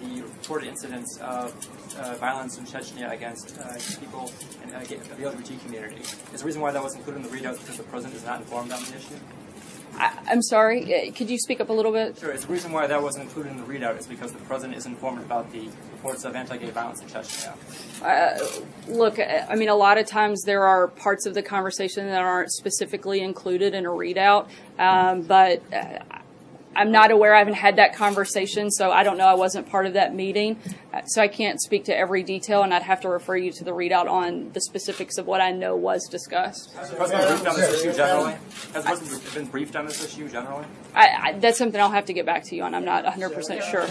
the 0.00 0.22
reported 0.22 0.68
incidents 0.68 1.18
of 1.18 1.54
uh, 1.98 2.14
violence 2.16 2.58
in 2.58 2.64
Chechnya 2.64 3.12
against 3.12 3.58
uh, 3.58 3.74
people 4.00 4.32
in 4.62 4.74
uh, 4.74 4.80
the 4.80 4.96
LGBT 4.96 5.60
community. 5.64 6.00
Is 6.32 6.40
the 6.40 6.46
reason 6.46 6.60
why 6.60 6.72
that 6.72 6.82
was 6.82 6.94
included 6.94 7.24
in 7.24 7.30
the 7.30 7.36
readout 7.36 7.58
because 7.58 7.76
the 7.76 7.82
president 7.84 8.16
is 8.16 8.24
not 8.24 8.40
informed 8.40 8.72
on 8.72 8.82
the 8.84 8.96
issue? 8.96 9.16
I, 9.94 10.18
am 10.28 10.42
sorry, 10.42 11.08
uh, 11.08 11.12
could 11.12 11.28
you 11.28 11.38
speak 11.38 11.60
up 11.60 11.68
a 11.68 11.72
little 11.72 11.92
bit? 11.92 12.18
Sure, 12.18 12.30
it's 12.30 12.44
the 12.44 12.52
reason 12.52 12.72
why 12.72 12.86
that 12.86 13.02
wasn't 13.02 13.24
included 13.24 13.52
in 13.52 13.58
the 13.58 13.64
readout 13.64 13.98
is 13.98 14.06
because 14.06 14.32
the 14.32 14.38
president 14.40 14.78
is 14.78 14.86
informed 14.86 15.20
about 15.20 15.52
the 15.52 15.68
reports 15.92 16.24
of 16.24 16.34
anti-gay 16.34 16.70
violence 16.70 17.02
in 17.02 17.08
Chechnya. 17.08 17.54
Uh, 18.02 18.92
look, 18.92 19.18
uh, 19.18 19.46
I 19.48 19.56
mean, 19.56 19.68
a 19.68 19.74
lot 19.74 19.98
of 19.98 20.06
times 20.06 20.42
there 20.42 20.64
are 20.64 20.88
parts 20.88 21.26
of 21.26 21.34
the 21.34 21.42
conversation 21.42 22.06
that 22.06 22.20
aren't 22.20 22.50
specifically 22.52 23.20
included 23.20 23.74
in 23.74 23.84
a 23.84 23.90
readout, 23.90 24.48
um, 24.78 25.22
but 25.22 25.62
uh, 25.72 25.98
I'm 26.74 26.92
not 26.92 27.10
aware. 27.10 27.34
I 27.34 27.40
haven't 27.40 27.54
had 27.54 27.76
that 27.76 27.94
conversation, 27.96 28.70
so 28.70 28.92
I 28.92 29.02
don't 29.02 29.18
know. 29.18 29.26
I 29.26 29.34
wasn't 29.34 29.68
part 29.68 29.86
of 29.86 29.94
that 29.94 30.14
meeting, 30.14 30.56
uh, 30.92 31.02
so 31.04 31.20
I 31.20 31.26
can't 31.26 31.60
speak 31.60 31.84
to 31.86 31.96
every 31.96 32.22
detail, 32.22 32.62
and 32.62 32.72
I'd 32.72 32.82
have 32.82 33.00
to 33.00 33.08
refer 33.08 33.36
you 33.36 33.50
to 33.52 33.64
the 33.64 33.72
readout 33.72 34.08
on 34.08 34.52
the 34.52 34.60
specifics 34.60 35.18
of 35.18 35.26
what 35.26 35.40
I 35.40 35.50
know 35.50 35.74
was 35.74 36.06
discussed. 36.08 36.72
Has 36.76 36.90
the 36.90 36.96
president 36.96 37.42
briefed 37.42 37.46
on 37.48 37.56
this 37.56 37.74
issue 37.74 37.92
generally? 37.92 38.32
Has 38.72 38.72
the 38.72 38.82
president 38.82 39.34
been 39.34 39.46
briefed 39.46 39.76
on 39.76 39.86
this 39.86 40.04
issue 40.04 40.28
generally? 40.28 40.64
I, 40.94 41.08
I, 41.22 41.32
that's 41.38 41.58
something 41.58 41.80
I'll 41.80 41.90
have 41.90 42.06
to 42.06 42.12
get 42.12 42.24
back 42.24 42.44
to 42.44 42.56
you 42.56 42.62
on. 42.62 42.74
I'm 42.74 42.84
not 42.84 43.04
100% 43.04 43.62
sure. 43.62 43.86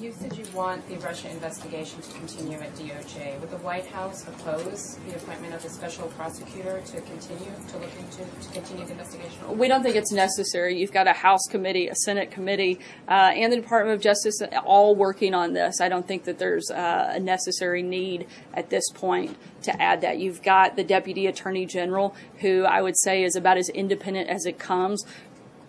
You 0.00 0.12
said 0.12 0.36
you 0.36 0.44
want 0.54 0.88
the 0.88 0.96
Russia 0.96 1.30
investigation 1.30 2.00
to 2.00 2.12
continue 2.12 2.58
at 2.58 2.74
DOJ. 2.74 3.40
Would 3.40 3.50
the 3.50 3.58
White 3.58 3.86
House 3.86 4.26
oppose 4.26 4.98
the 5.06 5.16
appointment 5.16 5.54
of 5.54 5.64
a 5.64 5.68
special 5.68 6.06
prosecutor 6.08 6.80
to 6.86 7.00
continue 7.02 7.52
to 7.68 7.78
look 7.78 7.90
into 7.98 8.18
to 8.18 8.52
continue 8.52 8.86
the 8.86 8.92
investigation? 8.92 9.58
We 9.58 9.68
don't 9.68 9.82
think 9.82 9.96
it's 9.96 10.12
necessary. 10.12 10.78
You've 10.78 10.92
got 10.92 11.08
a 11.08 11.12
House 11.12 11.39
committee, 11.46 11.88
a 11.88 11.94
Senate 11.94 12.30
committee, 12.30 12.78
uh, 13.08 13.32
and 13.34 13.52
the 13.52 13.56
Department 13.56 13.94
of 13.94 14.02
Justice 14.02 14.40
all 14.64 14.94
working 14.94 15.34
on 15.34 15.52
this. 15.52 15.80
I 15.80 15.88
don't 15.88 16.06
think 16.06 16.24
that 16.24 16.38
there's 16.38 16.70
uh, 16.70 17.12
a 17.14 17.20
necessary 17.20 17.82
need 17.82 18.26
at 18.54 18.70
this 18.70 18.90
point 18.90 19.36
to 19.62 19.82
add 19.82 20.00
that. 20.02 20.18
You've 20.18 20.42
got 20.42 20.76
the 20.76 20.84
Deputy 20.84 21.26
Attorney 21.26 21.66
General, 21.66 22.14
who 22.38 22.64
I 22.64 22.82
would 22.82 22.98
say 22.98 23.22
is 23.22 23.36
about 23.36 23.56
as 23.56 23.68
independent 23.68 24.28
as 24.28 24.46
it 24.46 24.58
comes, 24.58 25.04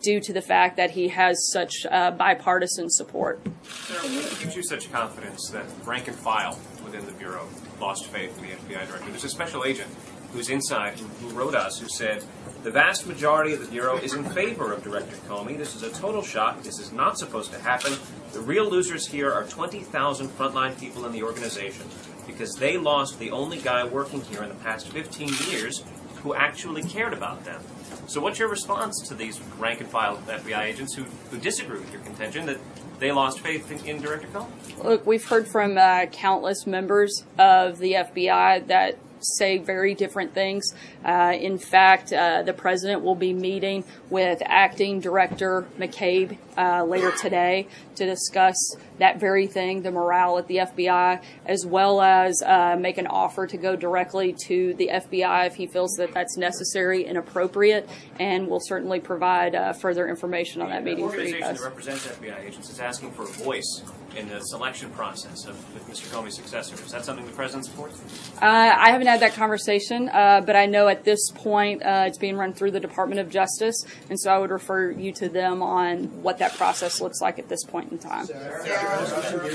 due 0.02 0.20
to 0.20 0.34
the 0.34 0.42
fact 0.42 0.78
that 0.78 0.92
he 0.92 1.10
has 1.10 1.52
such 1.52 1.86
uh, 1.90 2.12
bipartisan 2.12 2.90
support. 2.90 3.40
Sarah, 3.64 4.00
what 4.02 4.40
gives 4.40 4.56
you 4.56 4.64
such 4.64 4.92
confidence 4.92 5.50
that 5.50 5.66
rank 5.86 6.08
and 6.08 6.18
file 6.18 6.60
within 6.84 7.06
the 7.06 7.12
Bureau 7.14 7.48
lost 7.80 8.08
faith 8.08 8.36
in 8.38 8.50
the 8.50 8.56
FBI 8.56 8.88
director? 8.88 9.10
There's 9.10 9.24
a 9.24 9.30
special 9.30 9.64
agent 9.64 9.90
who's 10.34 10.50
inside 10.50 11.00
who, 11.00 11.08
who 11.28 11.36
wrote 11.36 11.56
us 11.56 11.80
who 11.80 11.88
said 11.90 12.24
the 12.64 12.72
vast 12.72 13.08
majority 13.08 13.54
of 13.54 13.60
the 13.60 13.66
Bureau 13.66 13.98
is 13.98 14.14
in 14.14 14.24
favor 14.24 14.72
of 14.72 14.84
Director 14.84 15.16
Comey. 15.28 15.58
This 15.58 15.76
is 15.76 15.82
a 15.82 15.90
total 15.90 16.22
shock. 16.22 16.62
This 16.62 16.78
is 16.78 16.92
not 16.92 17.18
supposed 17.18 17.52
to 17.54 17.60
happen. 17.60 17.94
The 18.34 18.40
real 18.40 18.70
losers 18.70 19.08
here 19.08 19.32
are 19.32 19.46
20,000 19.46 20.28
frontline 20.28 20.80
people 20.80 21.06
in 21.08 21.12
the 21.12 21.24
organization 21.24 21.88
because 22.28 22.54
they 22.54 22.78
lost 22.78 23.18
the 23.18 23.32
only 23.32 23.58
guy 23.58 23.84
working 23.84 24.22
here 24.22 24.44
in 24.44 24.50
the 24.50 24.56
past 24.56 24.90
15 24.90 25.30
years 25.50 25.84
who 26.18 26.36
actually 26.36 26.84
cared 26.84 27.14
about 27.14 27.46
them. 27.46 27.62
So, 28.06 28.22
what's 28.22 28.38
your 28.38 28.48
response 28.48 29.08
to 29.08 29.16
these 29.16 29.42
rank 29.58 29.82
and 29.82 29.90
file 29.90 30.18
FBI 30.18 30.62
agents 30.62 30.94
who, 30.94 31.04
who 31.32 31.40
disagree 31.40 31.80
with 31.80 31.92
your 31.92 32.02
contention 32.02 32.46
that 32.46 32.60
they 33.00 33.12
lost 33.12 33.40
faith 33.40 33.72
in, 33.72 33.84
in 33.88 34.02
Director 34.02 34.28
Comey? 34.28 34.84
Look, 34.84 35.06
we've 35.08 35.26
heard 35.26 35.48
from 35.48 35.80
uh, 35.80 36.06
countless 36.08 36.68
members 36.68 37.26
of 37.40 37.80
the 37.80 37.94
FBI 37.94 38.68
that 38.68 39.00
say 39.24 39.58
very 39.58 39.94
different 39.96 40.34
things. 40.34 40.74
Uh, 41.04 41.34
in 41.40 41.58
fact, 41.58 42.14
uh, 42.14 42.44
the 42.44 42.54
president 42.54 43.04
will 43.04 43.16
be 43.16 43.34
meeting 43.34 43.84
with 44.10 44.42
acting 44.46 45.00
director 45.00 45.66
McCabe 45.80 46.38
uh, 46.58 46.84
later 46.84 47.12
today 47.12 47.68
to 47.96 48.06
discuss 48.06 48.76
that 49.02 49.20
very 49.20 49.48
thing, 49.48 49.82
the 49.82 49.92
morale 49.92 50.38
at 50.38 50.48
the 50.48 50.58
FBI, 50.58 51.22
as 51.48 51.66
well 51.66 52.02
as 52.02 52.42
uh, 52.44 52.78
make 52.80 53.00
an 53.00 53.08
offer 53.08 53.48
to 53.48 53.58
go 53.58 53.76
directly 53.76 54.36
to 54.46 54.76
the 54.76 54.92
FBI 54.94 55.48
if 55.48 55.56
he 55.56 55.66
feels 55.66 55.96
that 55.98 56.14
that's 56.14 56.38
necessary 56.38 57.08
and 57.08 57.18
appropriate. 57.18 57.90
And 58.20 58.48
we'll 58.48 58.62
certainly 58.62 59.00
provide 59.00 59.56
uh, 59.56 59.74
further 59.74 60.08
information 60.08 60.62
on 60.62 60.70
that 60.70 60.84
meeting 60.84 61.10
for 61.10 61.20
you 61.20 61.40
guys. 61.40 61.60
that 61.60 61.66
represents 61.66 62.06
FBI 62.06 62.46
agents 62.46 62.70
is 62.70 62.80
asking 62.80 63.12
for 63.12 63.24
a 63.24 63.26
voice 63.26 63.84
in 64.16 64.30
the 64.30 64.40
selection 64.42 64.90
process 64.92 65.46
of 65.46 65.56
Mr. 65.90 66.06
Comey's 66.14 66.36
successor. 66.36 66.76
Is 66.76 66.92
that 66.92 67.06
something 67.06 67.26
the 67.26 67.32
president 67.32 67.66
supports? 67.66 68.00
Uh, 68.42 68.46
I 68.46 68.92
haven't 68.92 69.08
had 69.08 69.22
that 69.22 69.34
conversation, 69.34 70.10
uh, 70.10 70.42
but 70.46 70.56
I 70.56 70.66
know 70.66 70.88
at 70.90 71.04
this 71.06 71.32
point 71.32 71.84
uh, 71.84 72.04
it's 72.08 72.18
being 72.18 72.36
run 72.36 72.54
through 72.54 72.72
the 72.72 72.80
Department 72.80 73.22
of 73.22 73.30
Justice, 73.30 73.84
and 74.10 74.20
so 74.20 74.32
I 74.32 74.38
would 74.38 74.52
refer 74.52 74.92
you 74.92 75.12
to 75.14 75.30
them 75.30 75.64
on 75.64 76.22
what 76.22 76.40
that 76.40 76.54
process 76.56 77.02
looks 77.02 77.22
like 77.22 77.40
at 77.40 77.50
this 77.50 77.64
point 77.64 77.92
in 77.92 77.98
time. 77.98 78.26
Sarah. 78.26 78.64
Sarah. 78.66 78.91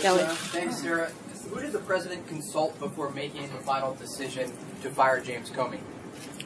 Kelly. 0.00 0.24
Thanks, 0.24 0.78
Sarah. 0.78 1.10
Who 1.50 1.60
did 1.60 1.72
the 1.72 1.78
president 1.78 2.26
consult 2.26 2.78
before 2.78 3.10
making 3.10 3.42
the 3.42 3.58
final 3.58 3.94
decision 3.94 4.52
to 4.82 4.90
fire 4.90 5.20
James 5.20 5.50
Comey? 5.50 5.78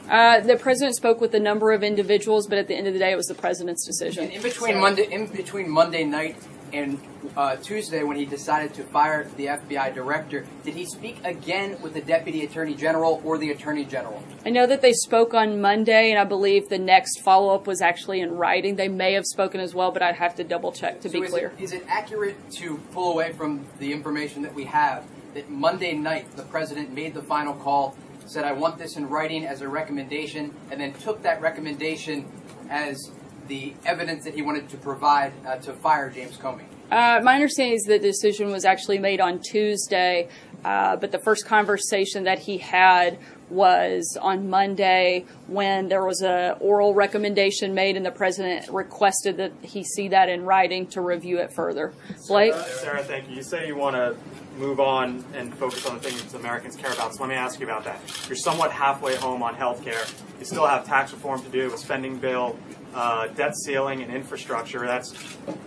Uh, 0.09 0.41
the 0.41 0.57
president 0.57 0.95
spoke 0.95 1.21
with 1.21 1.33
a 1.33 1.39
number 1.39 1.71
of 1.71 1.83
individuals, 1.83 2.47
but 2.47 2.57
at 2.57 2.67
the 2.67 2.75
end 2.75 2.87
of 2.87 2.93
the 2.93 2.99
day, 2.99 3.11
it 3.11 3.15
was 3.15 3.27
the 3.27 3.35
president's 3.35 3.85
decision. 3.85 4.25
And 4.25 4.33
in 4.33 4.41
between 4.41 4.79
Monday, 4.79 5.07
in 5.11 5.27
between 5.27 5.69
Monday 5.69 6.03
night 6.03 6.35
and 6.73 6.99
uh, 7.35 7.55
Tuesday, 7.57 8.03
when 8.03 8.17
he 8.17 8.25
decided 8.25 8.73
to 8.75 8.83
fire 8.83 9.29
the 9.37 9.45
FBI 9.47 9.93
director, 9.93 10.45
did 10.63 10.73
he 10.73 10.85
speak 10.85 11.17
again 11.23 11.81
with 11.81 11.93
the 11.93 12.01
deputy 12.01 12.43
attorney 12.43 12.75
general 12.75 13.21
or 13.23 13.37
the 13.37 13.51
attorney 13.51 13.85
general? 13.85 14.23
I 14.45 14.49
know 14.49 14.65
that 14.67 14.81
they 14.81 14.93
spoke 14.93 15.33
on 15.33 15.61
Monday, 15.61 16.11
and 16.11 16.19
I 16.19 16.23
believe 16.23 16.69
the 16.69 16.79
next 16.79 17.21
follow 17.21 17.53
up 17.53 17.67
was 17.67 17.81
actually 17.81 18.21
in 18.21 18.31
writing. 18.31 18.75
They 18.75 18.87
may 18.87 19.13
have 19.13 19.25
spoken 19.25 19.61
as 19.61 19.73
well, 19.73 19.91
but 19.91 20.01
I'd 20.01 20.15
have 20.15 20.35
to 20.35 20.43
double 20.43 20.71
check 20.71 21.01
to 21.01 21.09
so 21.09 21.19
be 21.19 21.25
is 21.25 21.31
clear. 21.31 21.53
It, 21.57 21.63
is 21.63 21.73
it 21.73 21.85
accurate 21.87 22.51
to 22.57 22.77
pull 22.91 23.11
away 23.13 23.33
from 23.33 23.65
the 23.79 23.91
information 23.91 24.41
that 24.41 24.53
we 24.53 24.65
have 24.65 25.05
that 25.33 25.49
Monday 25.49 25.93
night 25.93 26.35
the 26.35 26.43
president 26.43 26.93
made 26.93 27.13
the 27.13 27.21
final 27.21 27.53
call, 27.53 27.95
said, 28.25 28.45
I 28.45 28.51
want 28.53 28.77
this 28.77 28.97
in 28.97 29.07
writing 29.09 29.45
as 29.45 29.61
a 29.61 29.67
recommendation, 29.67 30.53
and 30.69 30.79
then 30.79 30.93
took 30.93 31.21
that 31.23 31.41
recommendation 31.41 32.29
as 32.69 33.11
the 33.51 33.73
evidence 33.83 34.23
that 34.23 34.33
he 34.33 34.41
wanted 34.41 34.69
to 34.69 34.77
provide 34.77 35.33
uh, 35.45 35.57
to 35.57 35.73
fire 35.73 36.09
James 36.09 36.37
Comey? 36.37 36.63
Uh, 36.89 37.19
my 37.21 37.35
understanding 37.35 37.75
is 37.75 37.83
the 37.83 37.99
decision 37.99 38.49
was 38.49 38.63
actually 38.63 38.97
made 38.97 39.19
on 39.19 39.41
Tuesday, 39.41 40.29
uh, 40.63 40.95
but 40.95 41.11
the 41.11 41.19
first 41.19 41.45
conversation 41.45 42.23
that 42.23 42.39
he 42.39 42.57
had 42.57 43.19
was 43.49 44.17
on 44.21 44.49
Monday 44.49 45.25
when 45.47 45.89
there 45.89 46.05
was 46.05 46.21
a 46.21 46.55
oral 46.61 46.93
recommendation 46.93 47.73
made 47.73 47.97
and 47.97 48.05
the 48.05 48.11
president 48.11 48.69
requested 48.69 49.35
that 49.35 49.51
he 49.61 49.83
see 49.83 50.07
that 50.07 50.29
in 50.29 50.45
writing 50.45 50.87
to 50.87 51.01
review 51.01 51.37
it 51.39 51.51
further. 51.51 51.93
Blake? 52.29 52.53
Sarah, 52.53 52.77
Sarah 52.79 53.03
thank 53.03 53.29
you. 53.29 53.35
You 53.35 53.43
say 53.43 53.67
you 53.67 53.75
want 53.75 53.97
to 53.97 54.15
move 54.57 54.79
on 54.79 55.25
and 55.33 55.53
focus 55.55 55.85
on 55.85 55.95
the 55.97 56.09
things 56.09 56.33
Americans 56.33 56.77
care 56.77 56.93
about. 56.93 57.13
So 57.13 57.23
let 57.23 57.29
me 57.29 57.35
ask 57.35 57.59
you 57.59 57.65
about 57.65 57.83
that. 57.83 57.99
You're 58.29 58.37
somewhat 58.37 58.71
halfway 58.71 59.15
home 59.15 59.43
on 59.43 59.55
health 59.55 59.83
care. 59.83 60.03
You 60.39 60.45
still 60.45 60.65
have 60.65 60.85
tax 60.85 61.11
reform 61.11 61.41
to 61.43 61.49
do, 61.49 61.73
a 61.73 61.77
spending 61.77 62.17
bill, 62.17 62.57
uh, 62.93 63.27
debt 63.27 63.55
ceiling, 63.55 64.01
and 64.01 64.13
infrastructure. 64.13 64.85
That's 64.85 65.13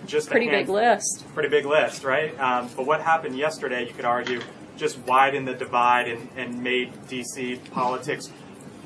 just 0.06 0.28
a 0.28 0.30
pretty 0.32 0.48
big 0.48 0.68
list. 0.68 1.24
Pretty 1.34 1.48
big 1.48 1.66
list, 1.66 2.04
right? 2.04 2.38
Um, 2.38 2.68
but 2.76 2.87
what 2.87 3.00
happened 3.00 3.37
yesterday, 3.37 3.87
you 3.87 3.94
could 3.94 4.04
argue, 4.04 4.40
just 4.76 4.98
widened 5.00 5.46
the 5.46 5.54
divide 5.54 6.08
and, 6.08 6.28
and 6.37 6.62
made 6.62 6.92
DC 7.08 7.70
politics 7.70 8.30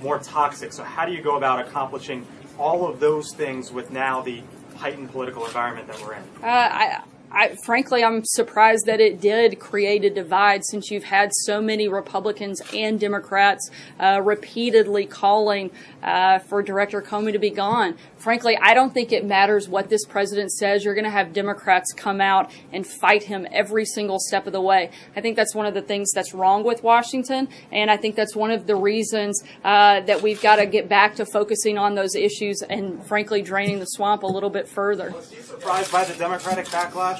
more 0.02 0.18
toxic. 0.18 0.72
So 0.72 0.84
how 0.84 1.06
do 1.06 1.12
you 1.12 1.22
go 1.22 1.36
about 1.36 1.66
accomplishing 1.66 2.26
all 2.58 2.86
of 2.86 3.00
those 3.00 3.34
things 3.34 3.72
with 3.72 3.90
now 3.90 4.20
the 4.20 4.42
heightened 4.76 5.10
political 5.10 5.44
environment 5.46 5.88
that 5.88 6.00
we're 6.00 6.14
in? 6.14 6.22
Uh, 6.42 6.46
I 6.46 7.02
I, 7.30 7.56
frankly, 7.64 8.02
I'm 8.02 8.24
surprised 8.24 8.86
that 8.86 9.00
it 9.00 9.20
did 9.20 9.58
create 9.58 10.04
a 10.04 10.10
divide 10.10 10.64
since 10.64 10.90
you've 10.90 11.04
had 11.04 11.30
so 11.32 11.60
many 11.60 11.88
Republicans 11.88 12.62
and 12.72 12.98
Democrats 12.98 13.70
uh, 14.00 14.20
repeatedly 14.24 15.06
calling 15.06 15.70
uh, 16.02 16.38
for 16.38 16.62
Director 16.62 17.02
Comey 17.02 17.32
to 17.32 17.38
be 17.38 17.50
gone. 17.50 17.96
Frankly, 18.16 18.56
I 18.60 18.74
don't 18.74 18.94
think 18.94 19.12
it 19.12 19.24
matters 19.24 19.68
what 19.68 19.88
this 19.88 20.04
president 20.04 20.52
says. 20.52 20.84
You're 20.84 20.94
going 20.94 21.04
to 21.04 21.10
have 21.10 21.32
Democrats 21.32 21.92
come 21.92 22.20
out 22.20 22.50
and 22.72 22.86
fight 22.86 23.24
him 23.24 23.46
every 23.52 23.84
single 23.84 24.18
step 24.18 24.46
of 24.46 24.52
the 24.52 24.60
way. 24.60 24.90
I 25.14 25.20
think 25.20 25.36
that's 25.36 25.54
one 25.54 25.66
of 25.66 25.74
the 25.74 25.82
things 25.82 26.10
that's 26.12 26.32
wrong 26.34 26.64
with 26.64 26.82
Washington, 26.82 27.48
and 27.70 27.90
I 27.90 27.96
think 27.96 28.16
that's 28.16 28.34
one 28.34 28.50
of 28.50 28.66
the 28.66 28.76
reasons 28.76 29.42
uh, 29.64 30.00
that 30.00 30.22
we've 30.22 30.40
got 30.40 30.56
to 30.56 30.66
get 30.66 30.88
back 30.88 31.16
to 31.16 31.26
focusing 31.26 31.78
on 31.78 31.94
those 31.94 32.14
issues 32.14 32.62
and, 32.62 33.04
frankly, 33.06 33.42
draining 33.42 33.78
the 33.78 33.86
swamp 33.86 34.22
a 34.22 34.26
little 34.26 34.50
bit 34.50 34.66
further. 34.66 35.14
Surprised 35.42 35.92
by 35.92 36.04
the 36.04 36.14
Democratic 36.14 36.66
backlash? 36.66 37.17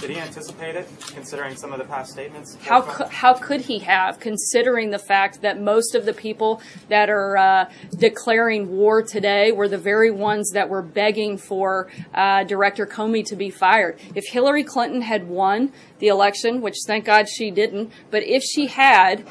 Did 0.00 0.10
he 0.10 0.18
anticipate 0.18 0.76
it, 0.76 0.88
considering 1.14 1.56
some 1.56 1.72
of 1.72 1.78
the 1.78 1.84
past 1.84 2.12
statements? 2.12 2.56
How 2.60 2.82
how 3.08 3.34
could 3.34 3.62
he 3.62 3.78
have, 3.80 4.20
considering 4.20 4.90
the 4.90 4.98
fact 4.98 5.42
that 5.42 5.60
most 5.60 5.94
of 5.94 6.04
the 6.04 6.12
people 6.12 6.60
that 6.88 7.08
are 7.08 7.36
uh, 7.36 7.70
declaring 7.96 8.76
war 8.76 9.02
today 9.02 9.52
were 9.52 9.68
the 9.68 9.78
very 9.78 10.10
ones 10.10 10.50
that 10.50 10.68
were 10.68 10.82
begging 10.82 11.38
for 11.38 11.90
uh, 12.12 12.44
Director 12.44 12.86
Comey 12.86 13.24
to 13.26 13.36
be 13.36 13.50
fired? 13.50 13.98
If 14.14 14.26
Hillary 14.28 14.64
Clinton 14.64 15.02
had 15.02 15.28
won 15.28 15.72
the 15.98 16.08
election, 16.08 16.60
which 16.60 16.76
thank 16.86 17.04
God 17.04 17.28
she 17.28 17.50
didn't, 17.50 17.90
but 18.10 18.22
if 18.24 18.42
she 18.42 18.66
had, 18.66 19.24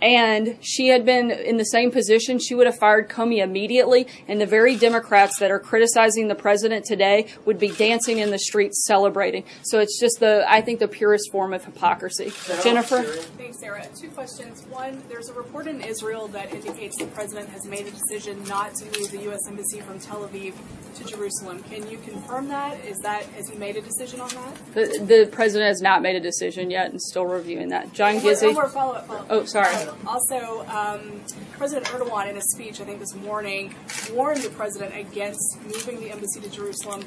and 0.00 0.56
she 0.60 0.88
had 0.88 1.04
been 1.04 1.30
in 1.30 1.56
the 1.56 1.64
same 1.64 1.90
position, 1.90 2.38
she 2.38 2.54
would 2.54 2.66
have 2.66 2.78
fired 2.78 3.08
Comey 3.08 3.42
immediately. 3.42 4.06
And 4.26 4.40
the 4.40 4.46
very 4.46 4.76
Democrats 4.76 5.38
that 5.40 5.50
are 5.50 5.58
criticizing 5.58 6.28
the 6.28 6.34
president 6.34 6.84
today 6.84 7.26
would 7.44 7.58
be 7.58 7.70
dancing 7.70 8.18
in 8.18 8.30
the 8.30 8.38
streets 8.38 8.84
celebrating. 8.86 9.44
So 9.62 9.80
it's 9.80 9.98
just 9.98 10.20
the, 10.20 10.44
I 10.48 10.60
think, 10.60 10.78
the 10.78 10.88
purest 10.88 11.30
form 11.32 11.52
of 11.52 11.64
hypocrisy. 11.64 12.32
Jennifer? 12.62 13.02
Thanks, 13.02 13.60
Sarah. 13.60 13.86
Two 13.98 14.08
questions. 14.10 14.64
One, 14.66 15.02
there's 15.08 15.28
a 15.28 15.34
report 15.34 15.66
in 15.66 15.80
Israel 15.80 16.28
that 16.28 16.52
indicates 16.52 16.96
the 16.96 17.06
president 17.06 17.48
has 17.50 17.66
made 17.66 17.86
a 17.86 17.90
decision 17.90 18.42
not 18.44 18.74
to 18.76 18.84
move 18.98 19.10
the 19.10 19.22
U.S. 19.22 19.40
Embassy 19.48 19.80
from 19.80 19.98
Tel 19.98 20.28
Aviv 20.28 20.54
to 20.96 21.04
Jerusalem. 21.04 21.62
Can 21.64 21.88
you 21.90 21.98
confirm 21.98 22.48
that? 22.48 22.84
Is 22.84 22.98
that, 22.98 23.24
has 23.24 23.48
he 23.48 23.56
made 23.56 23.76
a 23.76 23.80
decision 23.80 24.20
on 24.20 24.28
that? 24.28 24.74
The, 24.74 25.04
the 25.04 25.28
president 25.30 25.68
has 25.68 25.80
not 25.80 26.02
made 26.02 26.16
a 26.16 26.20
decision 26.20 26.70
yet 26.70 26.90
and 26.90 27.00
still 27.00 27.24
reviewing 27.26 27.68
that. 27.70 27.92
John 27.92 28.20
Gizzi? 28.20 28.46
One 28.46 28.54
more 28.54 28.68
follow-up. 28.68 29.06
Follow 29.06 29.26
oh, 29.30 29.44
sorry. 29.44 29.74
Also, 30.06 30.66
um, 30.66 31.20
President 31.52 31.86
Erdogan, 31.88 32.30
in 32.30 32.36
a 32.36 32.40
speech, 32.40 32.80
I 32.80 32.84
think 32.84 33.00
this 33.00 33.14
morning, 33.14 33.74
warned 34.12 34.42
the 34.42 34.50
president 34.50 34.94
against 34.96 35.58
moving 35.64 36.00
the 36.00 36.10
embassy 36.10 36.40
to 36.40 36.50
Jerusalem. 36.50 37.04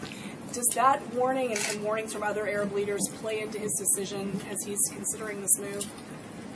Does 0.54 0.68
that 0.76 1.02
warning 1.14 1.52
and, 1.52 1.60
and 1.70 1.84
warnings 1.84 2.14
from 2.14 2.24
other 2.24 2.48
Arab 2.48 2.74
leaders 2.74 3.02
play 3.16 3.42
into 3.42 3.58
his 3.58 3.74
decision 3.80 4.40
as 4.50 4.64
he's 4.66 4.80
considering 4.92 5.42
this 5.42 5.58
move? 5.60 5.86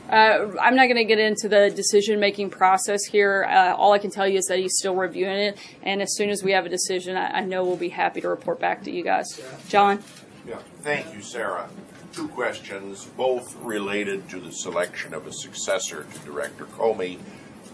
Uh, 0.08 0.52
I'm 0.60 0.76
not 0.76 0.84
going 0.84 0.96
to 0.96 1.04
get 1.04 1.18
into 1.18 1.48
the 1.48 1.70
decision 1.70 2.20
making 2.20 2.50
process 2.50 3.04
here. 3.04 3.44
Uh, 3.50 3.74
all 3.74 3.92
I 3.92 3.98
can 3.98 4.10
tell 4.10 4.28
you 4.28 4.38
is 4.38 4.46
that 4.46 4.58
he's 4.58 4.76
still 4.76 4.94
reviewing 4.94 5.38
it, 5.38 5.58
and 5.82 6.00
as 6.00 6.14
soon 6.14 6.30
as 6.30 6.44
we 6.44 6.52
have 6.52 6.64
a 6.64 6.68
decision, 6.68 7.16
I, 7.16 7.38
I 7.38 7.40
know 7.40 7.64
we'll 7.64 7.76
be 7.76 7.88
happy 7.88 8.20
to 8.20 8.28
report 8.28 8.60
back 8.60 8.84
to 8.84 8.90
you 8.90 9.02
guys. 9.02 9.40
John? 9.68 10.02
Yeah, 10.46 10.58
thank 10.82 11.12
you, 11.12 11.22
Sarah 11.22 11.68
two 12.16 12.28
questions, 12.28 13.04
both 13.04 13.54
related 13.56 14.28
to 14.30 14.40
the 14.40 14.50
selection 14.50 15.12
of 15.12 15.26
a 15.26 15.32
successor 15.32 16.06
to 16.10 16.18
Director 16.20 16.64
Comey. 16.64 17.18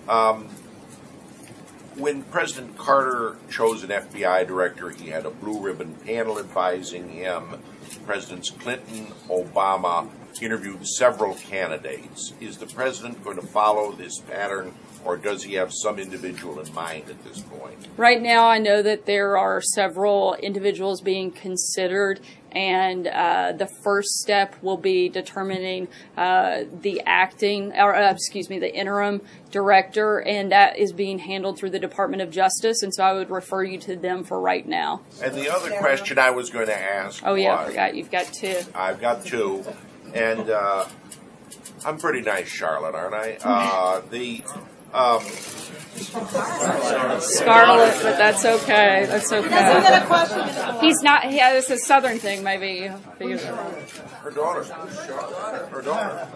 Um, 0.09 0.48
when 1.94 2.22
President 2.24 2.76
Carter 2.76 3.37
chose 3.48 3.85
an 3.85 3.90
FBI 3.90 4.46
director, 4.48 4.90
he 4.90 5.11
had 5.11 5.26
a 5.26 5.31
blue 5.31 5.61
ribbon 5.61 5.94
panel 6.05 6.40
advising 6.40 7.11
him. 7.11 7.62
Presidents 8.05 8.50
Clinton, 8.50 9.12
Obama 9.28 10.11
interviewed 10.40 10.88
several 10.88 11.35
candidates. 11.35 12.33
Is 12.40 12.59
the 12.59 12.66
president 12.66 13.22
going 13.22 13.37
to 13.37 13.46
follow 13.46 13.92
this 13.92 14.18
pattern, 14.18 14.74
or 15.04 15.16
does 15.16 15.42
he 15.42 15.54
have 15.54 15.72
some 15.72 15.98
individual 15.98 16.60
in 16.60 16.72
mind 16.74 17.08
at 17.08 17.22
this 17.24 17.40
point? 17.40 17.76
Right 17.96 18.20
now, 18.20 18.48
I 18.48 18.58
know 18.58 18.82
that 18.82 19.06
there 19.06 19.36
are 19.36 19.60
several 19.60 20.34
individuals 20.34 21.00
being 21.00 21.30
considered 21.30 22.20
and 22.52 23.06
uh, 23.06 23.52
the 23.52 23.66
first 23.66 24.18
step 24.18 24.54
will 24.62 24.76
be 24.76 25.08
determining 25.08 25.88
uh, 26.16 26.64
the 26.80 27.02
acting, 27.06 27.72
or 27.72 27.94
uh, 27.94 28.12
excuse 28.12 28.48
me, 28.50 28.58
the 28.58 28.72
interim 28.72 29.22
director, 29.50 30.20
and 30.20 30.52
that 30.52 30.78
is 30.78 30.92
being 30.92 31.18
handled 31.18 31.58
through 31.58 31.70
the 31.70 31.78
Department 31.78 32.22
of 32.22 32.30
Justice. 32.30 32.82
And 32.82 32.94
so 32.94 33.04
I 33.04 33.12
would 33.14 33.30
refer 33.30 33.64
you 33.64 33.78
to 33.80 33.96
them 33.96 34.24
for 34.24 34.40
right 34.40 34.66
now. 34.66 35.00
And 35.22 35.34
the 35.34 35.52
other 35.52 35.70
question 35.78 36.18
I 36.18 36.30
was 36.30 36.50
going 36.50 36.66
to 36.66 36.78
ask. 36.78 37.22
Oh 37.24 37.34
yeah, 37.34 37.56
was, 37.56 37.66
I 37.66 37.70
forgot. 37.70 37.94
You've 37.94 38.10
got 38.10 38.32
two. 38.32 38.60
I've 38.74 39.00
got 39.00 39.24
two, 39.24 39.64
and 40.14 40.50
uh, 40.50 40.86
I'm 41.84 41.98
pretty 41.98 42.20
nice, 42.20 42.48
Charlotte, 42.48 42.94
aren't 42.94 43.14
I? 43.14 43.38
Uh, 43.42 44.02
the 44.10 44.44
um, 44.92 45.22
Scarlett, 47.20 47.94
but 48.02 48.16
that's 48.16 48.44
okay. 48.44 49.07
That's 49.07 49.33
okay. 49.33 50.78
He's 50.81 51.02
not. 51.02 51.31
Yeah, 51.31 51.52
it's 51.55 51.70
a 51.70 51.78
southern 51.78 52.18
thing. 52.18 52.42
Maybe. 52.42 52.88
Her 52.88 54.31
daughter. 54.31 54.64
Her 54.64 55.83
daughter. 55.83 56.28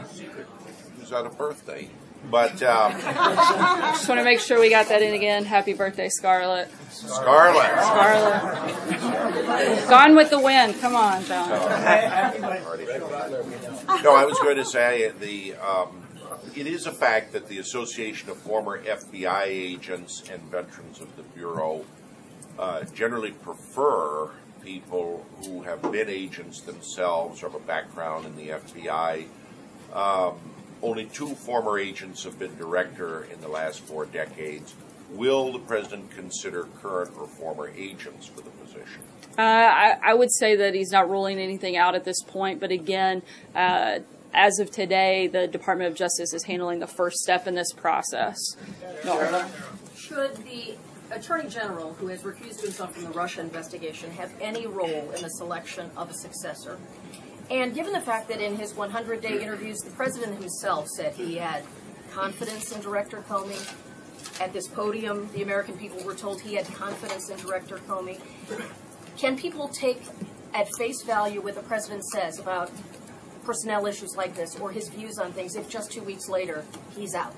Who's 0.98 1.12
on 1.12 1.26
a 1.26 1.30
birthday. 1.30 1.88
But 2.30 2.60
um, 2.62 2.92
just 2.92 4.08
want 4.08 4.18
to 4.18 4.24
make 4.24 4.40
sure 4.40 4.58
we 4.58 4.68
got 4.70 4.88
that 4.88 5.00
in 5.00 5.14
again. 5.14 5.44
Happy 5.44 5.74
birthday, 5.74 6.08
Scarlett. 6.08 6.68
Scarlett. 6.90 7.70
Scarlett. 7.84 9.88
Gone 9.88 10.16
with 10.16 10.30
the 10.30 10.40
wind. 10.40 10.80
Come 10.80 10.96
on, 10.96 11.24
John. 11.24 11.48
no, 11.50 11.56
I 14.16 14.24
was 14.24 14.38
going 14.40 14.56
to 14.56 14.64
say 14.64 15.12
the. 15.20 15.54
Um, 15.56 16.02
it 16.56 16.66
is 16.66 16.86
a 16.86 16.92
fact 16.92 17.32
that 17.32 17.48
the 17.48 17.58
Association 17.58 18.30
of 18.30 18.38
Former 18.38 18.82
FBI 18.82 19.44
Agents 19.44 20.24
and 20.30 20.40
Veterans 20.44 21.02
of 21.02 21.14
the 21.16 21.22
Bureau 21.22 21.84
uh, 22.58 22.84
generally 22.94 23.32
prefer 23.32 24.30
people 24.64 25.26
who 25.44 25.62
have 25.62 25.82
been 25.92 26.08
agents 26.08 26.62
themselves 26.62 27.42
or 27.42 27.50
have 27.50 27.54
a 27.54 27.64
background 27.64 28.24
in 28.24 28.36
the 28.36 28.48
FBI. 28.48 29.26
Um, 29.92 30.36
only 30.82 31.04
two 31.04 31.34
former 31.34 31.78
agents 31.78 32.24
have 32.24 32.38
been 32.38 32.56
director 32.56 33.24
in 33.32 33.40
the 33.42 33.48
last 33.48 33.80
four 33.80 34.06
decades. 34.06 34.74
Will 35.10 35.52
the 35.52 35.58
president 35.58 36.10
consider 36.10 36.64
current 36.80 37.10
or 37.18 37.26
former 37.26 37.70
agents 37.76 38.26
for 38.26 38.40
the 38.40 38.50
position? 38.50 39.02
Uh, 39.38 39.42
I, 39.42 39.98
I, 40.02 40.14
would 40.14 40.32
say 40.32 40.56
that 40.56 40.74
he's 40.74 40.90
not 40.90 41.10
ruling 41.10 41.38
anything 41.38 41.76
out 41.76 41.94
at 41.94 42.04
this 42.04 42.22
point, 42.22 42.58
but 42.58 42.70
again, 42.70 43.22
uh, 43.54 43.98
as 44.36 44.58
of 44.58 44.70
today, 44.70 45.26
the 45.26 45.48
Department 45.48 45.90
of 45.90 45.96
Justice 45.96 46.32
is 46.34 46.44
handling 46.44 46.78
the 46.78 46.86
first 46.86 47.16
step 47.18 47.46
in 47.46 47.54
this 47.54 47.72
process. 47.72 48.38
Norma? 49.04 49.48
Should 49.96 50.36
the 50.36 50.76
Attorney 51.10 51.48
General, 51.48 51.94
who 51.94 52.08
has 52.08 52.22
recused 52.22 52.60
himself 52.60 52.94
from 52.94 53.04
the 53.04 53.10
Russia 53.10 53.40
investigation, 53.40 54.10
have 54.12 54.32
any 54.40 54.66
role 54.66 55.10
in 55.16 55.22
the 55.22 55.30
selection 55.30 55.90
of 55.96 56.10
a 56.10 56.14
successor? 56.14 56.78
And 57.50 57.74
given 57.74 57.92
the 57.92 58.00
fact 58.00 58.28
that 58.28 58.40
in 58.40 58.56
his 58.56 58.74
100 58.74 59.20
day 59.20 59.42
interviews, 59.42 59.78
the 59.78 59.90
president 59.90 60.38
himself 60.38 60.88
said 60.88 61.14
he 61.14 61.36
had 61.36 61.64
confidence 62.12 62.72
in 62.72 62.82
Director 62.82 63.24
Comey, 63.28 63.60
at 64.40 64.52
this 64.52 64.68
podium, 64.68 65.30
the 65.32 65.42
American 65.42 65.78
people 65.78 66.02
were 66.04 66.14
told 66.14 66.40
he 66.40 66.54
had 66.56 66.66
confidence 66.74 67.30
in 67.30 67.38
Director 67.38 67.78
Comey. 67.88 68.20
Can 69.16 69.38
people 69.38 69.68
take 69.68 70.02
at 70.52 70.68
face 70.76 71.02
value 71.02 71.40
what 71.40 71.54
the 71.54 71.62
president 71.62 72.04
says 72.04 72.38
about 72.38 72.70
personnel 73.46 73.86
issues 73.86 74.16
like 74.16 74.34
this 74.34 74.58
or 74.58 74.72
his 74.72 74.88
views 74.88 75.18
on 75.18 75.32
things 75.32 75.54
if 75.54 75.70
just 75.70 75.92
two 75.92 76.02
weeks 76.02 76.28
later 76.28 76.64
he's 76.94 77.14
out? 77.14 77.32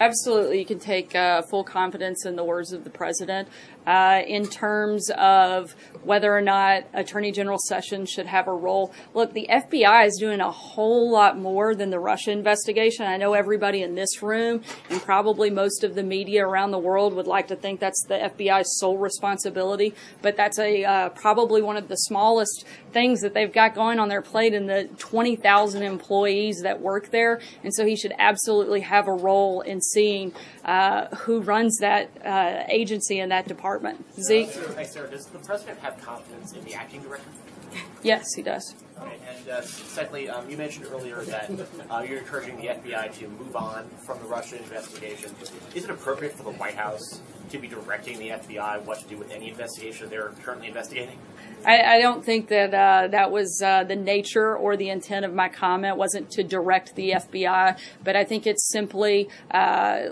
Absolutely, 0.00 0.58
you 0.58 0.64
can 0.64 0.78
take 0.78 1.14
uh, 1.14 1.42
full 1.42 1.62
confidence 1.62 2.24
in 2.24 2.34
the 2.34 2.44
words 2.44 2.72
of 2.72 2.84
the 2.84 2.90
president. 2.90 3.48
Uh, 3.86 4.22
in 4.26 4.46
terms 4.46 5.10
of 5.16 5.74
whether 6.04 6.34
or 6.36 6.40
not 6.40 6.84
Attorney 6.92 7.32
General 7.32 7.58
Sessions 7.58 8.10
should 8.10 8.26
have 8.26 8.46
a 8.46 8.52
role. 8.52 8.92
Look, 9.14 9.32
the 9.32 9.48
FBI 9.50 10.06
is 10.06 10.16
doing 10.18 10.40
a 10.40 10.50
whole 10.50 11.10
lot 11.10 11.38
more 11.38 11.74
than 11.74 11.90
the 11.90 11.98
Russia 11.98 12.30
investigation. 12.30 13.06
I 13.06 13.16
know 13.16 13.34
everybody 13.34 13.82
in 13.82 13.94
this 13.94 14.22
room 14.22 14.62
and 14.90 15.00
probably 15.00 15.50
most 15.50 15.82
of 15.82 15.94
the 15.94 16.02
media 16.02 16.46
around 16.46 16.70
the 16.70 16.78
world 16.78 17.14
would 17.14 17.26
like 17.26 17.48
to 17.48 17.56
think 17.56 17.80
that's 17.80 18.04
the 18.06 18.14
FBI's 18.14 18.78
sole 18.78 18.98
responsibility, 18.98 19.94
but 20.22 20.36
that's 20.36 20.58
a 20.58 20.84
uh, 20.84 21.08
probably 21.10 21.62
one 21.62 21.76
of 21.76 21.88
the 21.88 21.96
smallest 21.96 22.64
things 22.92 23.20
that 23.20 23.34
they've 23.34 23.52
got 23.52 23.74
going 23.74 23.98
on 23.98 24.08
their 24.08 24.22
plate 24.22 24.54
in 24.54 24.66
the 24.66 24.88
20,000 24.98 25.82
employees 25.82 26.62
that 26.62 26.80
work 26.80 27.10
there. 27.10 27.40
And 27.62 27.74
so 27.74 27.86
he 27.86 27.96
should 27.96 28.12
absolutely 28.18 28.80
have 28.80 29.08
a 29.08 29.12
role 29.12 29.60
in 29.60 29.80
seeing 29.80 30.32
uh, 30.70 31.08
who 31.16 31.40
runs 31.40 31.78
that 31.78 32.08
uh, 32.24 32.62
agency 32.68 33.18
and 33.18 33.32
that 33.32 33.48
department. 33.48 34.06
Zeke? 34.20 34.54
Hi, 34.76 34.84
Sarah. 34.84 35.10
Does 35.10 35.26
the 35.26 35.40
president 35.40 35.80
have 35.80 36.00
confidence 36.00 36.52
in 36.52 36.64
the 36.64 36.74
acting 36.74 37.02
director? 37.02 37.28
Yes, 38.02 38.24
he 38.34 38.42
does. 38.42 38.74
Okay, 39.00 39.16
and 39.28 39.48
uh, 39.48 39.62
secondly, 39.62 40.28
um, 40.28 40.48
you 40.48 40.56
mentioned 40.56 40.86
earlier 40.90 41.22
that 41.22 41.50
uh, 41.90 42.04
you're 42.06 42.18
encouraging 42.18 42.56
the 42.56 42.68
FBI 42.68 43.12
to 43.18 43.28
move 43.28 43.56
on 43.56 43.88
from 44.06 44.18
the 44.20 44.26
Russia 44.26 44.58
investigation. 44.58 45.34
Is 45.74 45.84
it 45.84 45.90
appropriate 45.90 46.34
for 46.34 46.44
the 46.44 46.56
White 46.58 46.74
House 46.74 47.20
to 47.50 47.58
be 47.58 47.66
directing 47.66 48.18
the 48.18 48.28
FBI 48.28 48.82
what 48.84 49.00
to 49.00 49.08
do 49.08 49.16
with 49.16 49.30
any 49.30 49.50
investigation 49.50 50.08
they're 50.08 50.32
currently 50.42 50.68
investigating? 50.68 51.18
I, 51.64 51.96
I 51.96 52.00
don't 52.00 52.24
think 52.24 52.48
that 52.48 52.72
uh, 52.72 53.08
that 53.08 53.30
was 53.30 53.60
uh, 53.64 53.84
the 53.84 53.96
nature 53.96 54.56
or 54.56 54.76
the 54.76 54.88
intent 54.88 55.24
of 55.24 55.34
my 55.34 55.48
comment. 55.48 55.96
wasn't 55.96 56.30
to 56.32 56.42
direct 56.42 56.94
the 56.94 57.10
FBI, 57.12 57.78
but 58.04 58.16
I 58.16 58.24
think 58.24 58.46
it's 58.46 58.70
simply 58.70 59.28
uh, 59.50 60.02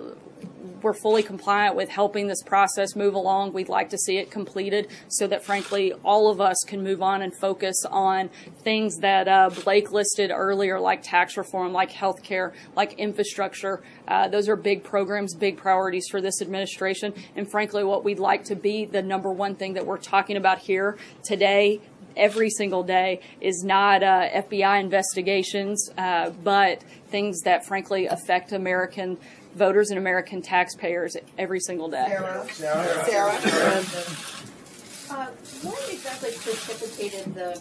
we're 0.83 0.95
fully 0.95 1.23
compliant 1.23 1.75
with 1.75 1.89
helping 1.89 2.27
this 2.27 2.43
process 2.43 2.97
move 2.97 3.15
along. 3.15 3.53
We'd 3.53 3.69
like 3.69 3.91
to 3.91 3.99
see 3.99 4.19
it 4.19 4.31
completed 4.31 4.89
so 5.09 5.27
that, 5.27 5.45
frankly, 5.45 5.93
all 6.05 6.31
of 6.31 6.41
us 6.41 6.57
can 6.67 6.83
move 6.83 7.03
on 7.03 7.23
and 7.23 7.35
focus 7.37 7.85
on 7.91 8.31
things 8.63 8.97
that 8.99 9.29
uh, 9.29 9.51
Blake 9.65 9.93
listed 9.93 10.31
earlier, 10.31 10.81
like 10.81 11.03
tax 11.03 11.37
reform, 11.37 11.73
like 11.73 11.91
health 11.91 12.23
care, 12.23 12.53
like 12.77 12.95
infrastructure. 12.95 13.83
Uh, 14.07 14.29
those 14.29 14.49
are 14.49 14.57
big 14.57 14.85
programs, 14.85 15.35
big 15.35 15.57
priorities 15.57 16.07
for 16.11 16.21
this 16.21 16.41
administration. 16.43 17.15
And 17.37 17.51
frankly, 17.51 17.85
what 17.85 18.05
we'd 18.05 18.19
like 18.19 18.45
to 18.45 18.55
be 18.55 18.85
the 18.85 19.03
number 19.03 19.33
one 19.33 19.55
thing 19.55 19.75
that 19.75 19.87
we're 19.87 19.99
talking 19.99 20.37
about 20.37 20.59
here 20.59 20.99
today 21.23 21.81
every 22.19 22.51
single 22.51 22.83
day 22.83 23.21
is 23.41 23.63
not 23.65 24.03
uh, 24.03 24.29
FBI 24.31 24.81
investigations, 24.81 25.89
uh, 25.97 26.31
but 26.31 26.83
things 27.09 27.41
that 27.43 27.65
frankly 27.65 28.07
affect 28.07 28.53
American 28.53 29.17
voters 29.59 29.91
and 29.91 29.99
American 29.99 30.41
taxpayers 30.41 31.17
every 31.37 31.61
single 31.61 31.89
day. 31.89 32.07
Sarah. 32.09 32.47
Sarah. 32.51 33.41
Sarah. 33.41 33.85
Uh, 35.11 35.27
what 35.63 35.93
exactly 35.93 36.31
precipitated 36.31 37.35
the 37.35 37.61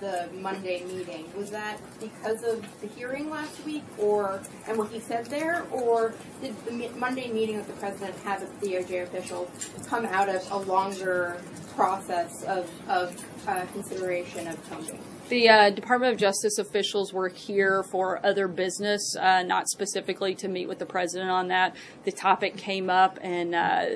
the 0.00 0.28
Monday 0.40 0.84
meeting? 0.84 1.24
Was 1.36 1.50
that 1.50 1.78
because 2.00 2.44
of 2.44 2.64
the 2.80 2.86
hearing 2.88 3.30
last 3.30 3.64
week, 3.64 3.82
or 3.98 4.40
and 4.68 4.78
what 4.78 4.90
he 4.90 5.00
said 5.00 5.26
there, 5.26 5.66
or 5.72 6.14
did 6.40 6.54
the 6.66 6.88
Monday 6.96 7.32
meeting 7.32 7.56
with 7.56 7.66
the 7.66 7.72
president 7.74 8.16
have 8.18 8.42
a 8.42 8.46
DOJ 8.64 9.04
official 9.04 9.50
come 9.86 10.06
out 10.06 10.28
of 10.28 10.48
a 10.52 10.56
longer 10.56 11.40
process 11.74 12.42
of 12.44 12.70
of 12.88 13.16
uh, 13.46 13.64
consideration 13.72 14.46
of 14.46 14.70
Comey? 14.70 14.98
The 15.28 15.48
uh, 15.50 15.70
Department 15.70 16.14
of 16.14 16.18
Justice 16.18 16.56
officials 16.58 17.12
were 17.12 17.28
here 17.28 17.82
for 17.82 18.24
other 18.24 18.48
business, 18.48 19.14
uh, 19.14 19.42
not 19.42 19.68
specifically 19.68 20.34
to 20.36 20.48
meet 20.48 20.68
with 20.68 20.78
the 20.78 20.86
president 20.86 21.30
on 21.30 21.48
that. 21.48 21.76
The 22.04 22.12
topic 22.12 22.56
came 22.56 22.88
up, 22.88 23.18
and 23.20 23.54
uh, 23.54 23.86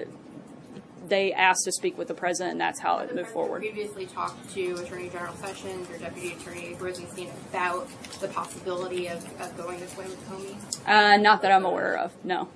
they 1.09 1.33
asked 1.33 1.65
to 1.65 1.73
speak 1.73 1.97
with 1.97 2.09
the 2.09 2.15
president, 2.15 2.53
and 2.53 2.61
that's 2.61 2.81
how 2.81 2.99
it 2.99 3.15
moved 3.15 3.31
forward. 3.31 3.61
Previously 3.61 4.05
talked 4.05 4.53
to 4.53 4.75
Attorney 4.75 5.09
General 5.09 5.35
Sessions 5.37 5.89
or 5.91 5.97
Deputy 5.97 6.33
Attorney 6.33 6.77
Rosenstein 6.79 7.31
about 7.49 7.89
the 8.21 8.29
possibility 8.29 9.07
of, 9.07 9.25
of 9.41 9.57
going 9.57 9.81
this 9.81 9.97
way 9.97 10.05
with 10.05 10.29
Comey. 10.29 10.55
Uh, 10.87 11.17
not 11.17 11.41
that 11.43 11.51
I'm 11.51 11.65
aware 11.65 11.97
of. 11.97 12.13
No. 12.25 12.49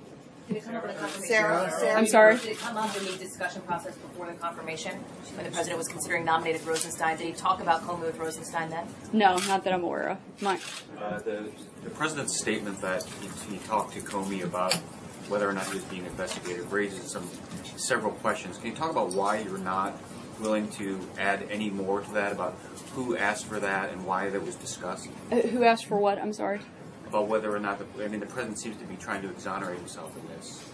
Sarah, 0.49 1.71
Sarah, 1.71 1.97
I'm 1.97 2.07
sorry. 2.07 2.37
Did 2.37 2.51
it 2.51 2.57
come 2.57 2.77
up 2.77 2.95
in 2.97 3.05
the 3.05 3.17
discussion 3.17 3.61
process 3.63 3.95
before 3.97 4.27
the 4.27 4.33
confirmation 4.33 4.95
when 5.35 5.45
the 5.45 5.51
president 5.51 5.77
was 5.77 5.87
considering 5.87 6.23
nominating 6.23 6.65
Rosenstein? 6.65 7.17
Did 7.17 7.27
he 7.27 7.33
talk 7.33 7.61
about 7.61 7.81
Comey 7.81 8.05
with 8.05 8.17
Rosenstein 8.17 8.69
then? 8.69 8.87
No, 9.11 9.37
not 9.47 9.63
that 9.65 9.73
I'm 9.73 9.83
aware 9.83 10.09
of. 10.11 10.17
Mike. 10.41 10.61
Uh, 10.97 11.19
the, 11.19 11.49
the 11.83 11.89
president's 11.89 12.37
statement 12.37 12.79
that 12.81 13.03
he, 13.03 13.53
he 13.53 13.57
talked 13.65 13.93
to 13.93 14.01
Comey 14.01 14.43
about 14.43 14.73
whether 15.27 15.49
or 15.49 15.53
not 15.53 15.65
he 15.67 15.73
was 15.73 15.83
being 15.85 16.05
investigated 16.05 16.71
raises 16.71 17.11
some 17.11 17.29
several 17.75 18.13
questions. 18.13 18.57
Can 18.57 18.67
you 18.67 18.75
talk 18.75 18.91
about 18.91 19.09
why 19.09 19.39
you're 19.39 19.57
not 19.57 19.97
willing 20.39 20.69
to 20.69 20.99
add 21.17 21.45
any 21.49 21.69
more 21.69 22.01
to 22.01 22.13
that 22.13 22.31
about 22.31 22.57
who 22.93 23.17
asked 23.17 23.45
for 23.45 23.59
that 23.59 23.91
and 23.91 24.05
why 24.05 24.29
that 24.29 24.41
was 24.41 24.55
discussed? 24.55 25.09
Uh, 25.31 25.37
who 25.37 25.63
asked 25.63 25.85
for 25.85 25.97
what? 25.97 26.17
I'm 26.17 26.31
sorry. 26.33 26.61
About 27.09 27.27
whether 27.27 27.55
or 27.55 27.59
not 27.59 27.79
the 27.79 28.03
I 28.03 28.09
mean 28.09 28.19
the 28.19 28.25
president 28.25 28.59
seems 28.59 28.77
to 28.77 28.85
be 28.85 28.97
trying 28.97 29.21
to 29.21 29.29
exonerate 29.29 29.77
himself 29.77 30.15
in 30.17 30.27
this. 30.27 30.69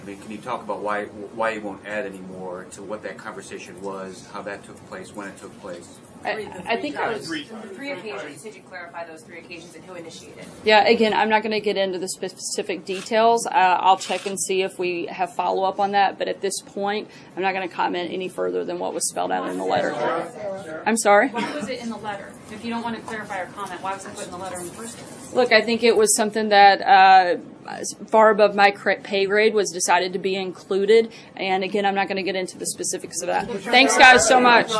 I 0.00 0.04
mean, 0.04 0.20
can 0.20 0.30
you 0.30 0.38
talk 0.38 0.62
about 0.62 0.80
why 0.80 1.06
why 1.06 1.50
you 1.50 1.62
won't 1.62 1.86
add 1.86 2.04
any 2.04 2.18
more 2.18 2.64
to 2.72 2.82
what 2.82 3.02
that 3.02 3.16
conversation 3.16 3.80
was, 3.80 4.26
how 4.32 4.42
that 4.42 4.62
took 4.64 4.76
place, 4.88 5.14
when 5.14 5.28
it 5.28 5.38
took 5.38 5.58
place? 5.60 5.98
I, 6.24 6.62
I 6.66 6.76
think 6.76 6.96
I 6.96 7.12
was. 7.12 7.26
Three, 7.26 7.44
three 7.44 7.92
occasions. 7.92 8.42
Did 8.42 8.54
you 8.54 8.62
clarify 8.62 9.06
those 9.06 9.22
three 9.22 9.38
occasions 9.38 9.74
and 9.74 9.84
who 9.84 9.94
initiated? 9.94 10.44
Yeah, 10.64 10.86
again, 10.86 11.14
I'm 11.14 11.28
not 11.28 11.42
going 11.42 11.52
to 11.52 11.60
get 11.60 11.76
into 11.76 11.98
the 11.98 12.08
specific 12.08 12.84
details. 12.84 13.46
Uh, 13.46 13.50
I'll 13.54 13.96
check 13.96 14.26
and 14.26 14.38
see 14.38 14.62
if 14.62 14.78
we 14.78 15.06
have 15.06 15.34
follow 15.34 15.64
up 15.64 15.80
on 15.80 15.92
that. 15.92 16.18
But 16.18 16.28
at 16.28 16.40
this 16.40 16.60
point, 16.60 17.08
I'm 17.36 17.42
not 17.42 17.54
going 17.54 17.68
to 17.68 17.74
comment 17.74 18.12
any 18.12 18.28
further 18.28 18.64
than 18.64 18.78
what 18.78 18.92
was 18.92 19.08
spelled 19.08 19.32
out 19.32 19.48
in 19.48 19.58
the 19.58 19.64
letter. 19.64 19.94
I'm 20.86 20.96
sorry. 20.96 21.28
Why 21.28 21.54
was 21.54 21.68
it 21.68 21.80
in 21.80 21.88
the 21.88 21.96
letter? 21.96 22.32
If 22.50 22.64
you 22.64 22.70
don't 22.70 22.82
want 22.82 22.96
to 22.96 23.02
clarify 23.02 23.40
or 23.40 23.46
comment, 23.46 23.82
why 23.82 23.94
was 23.94 24.04
it 24.04 24.14
put 24.14 24.24
in 24.24 24.30
the 24.30 24.38
letter 24.38 24.58
in 24.58 24.66
the 24.66 24.72
first 24.72 24.98
place? 24.98 25.32
Look, 25.32 25.52
I 25.52 25.60
think 25.60 25.82
it 25.82 25.96
was 25.96 26.14
something 26.16 26.48
that 26.48 26.82
uh, 26.82 27.40
far 28.08 28.30
above 28.30 28.54
my 28.54 28.70
pay 28.70 29.26
grade 29.26 29.54
was 29.54 29.70
decided 29.70 30.12
to 30.12 30.18
be 30.18 30.34
included. 30.34 31.12
And 31.36 31.64
again, 31.64 31.86
I'm 31.86 31.94
not 31.94 32.08
going 32.08 32.16
to 32.16 32.22
get 32.22 32.36
into 32.36 32.58
the 32.58 32.66
specifics 32.66 33.20
of 33.22 33.28
that. 33.28 33.48
Thanks, 33.62 33.96
guys, 33.96 34.26
so 34.26 34.40
much. 34.40 34.70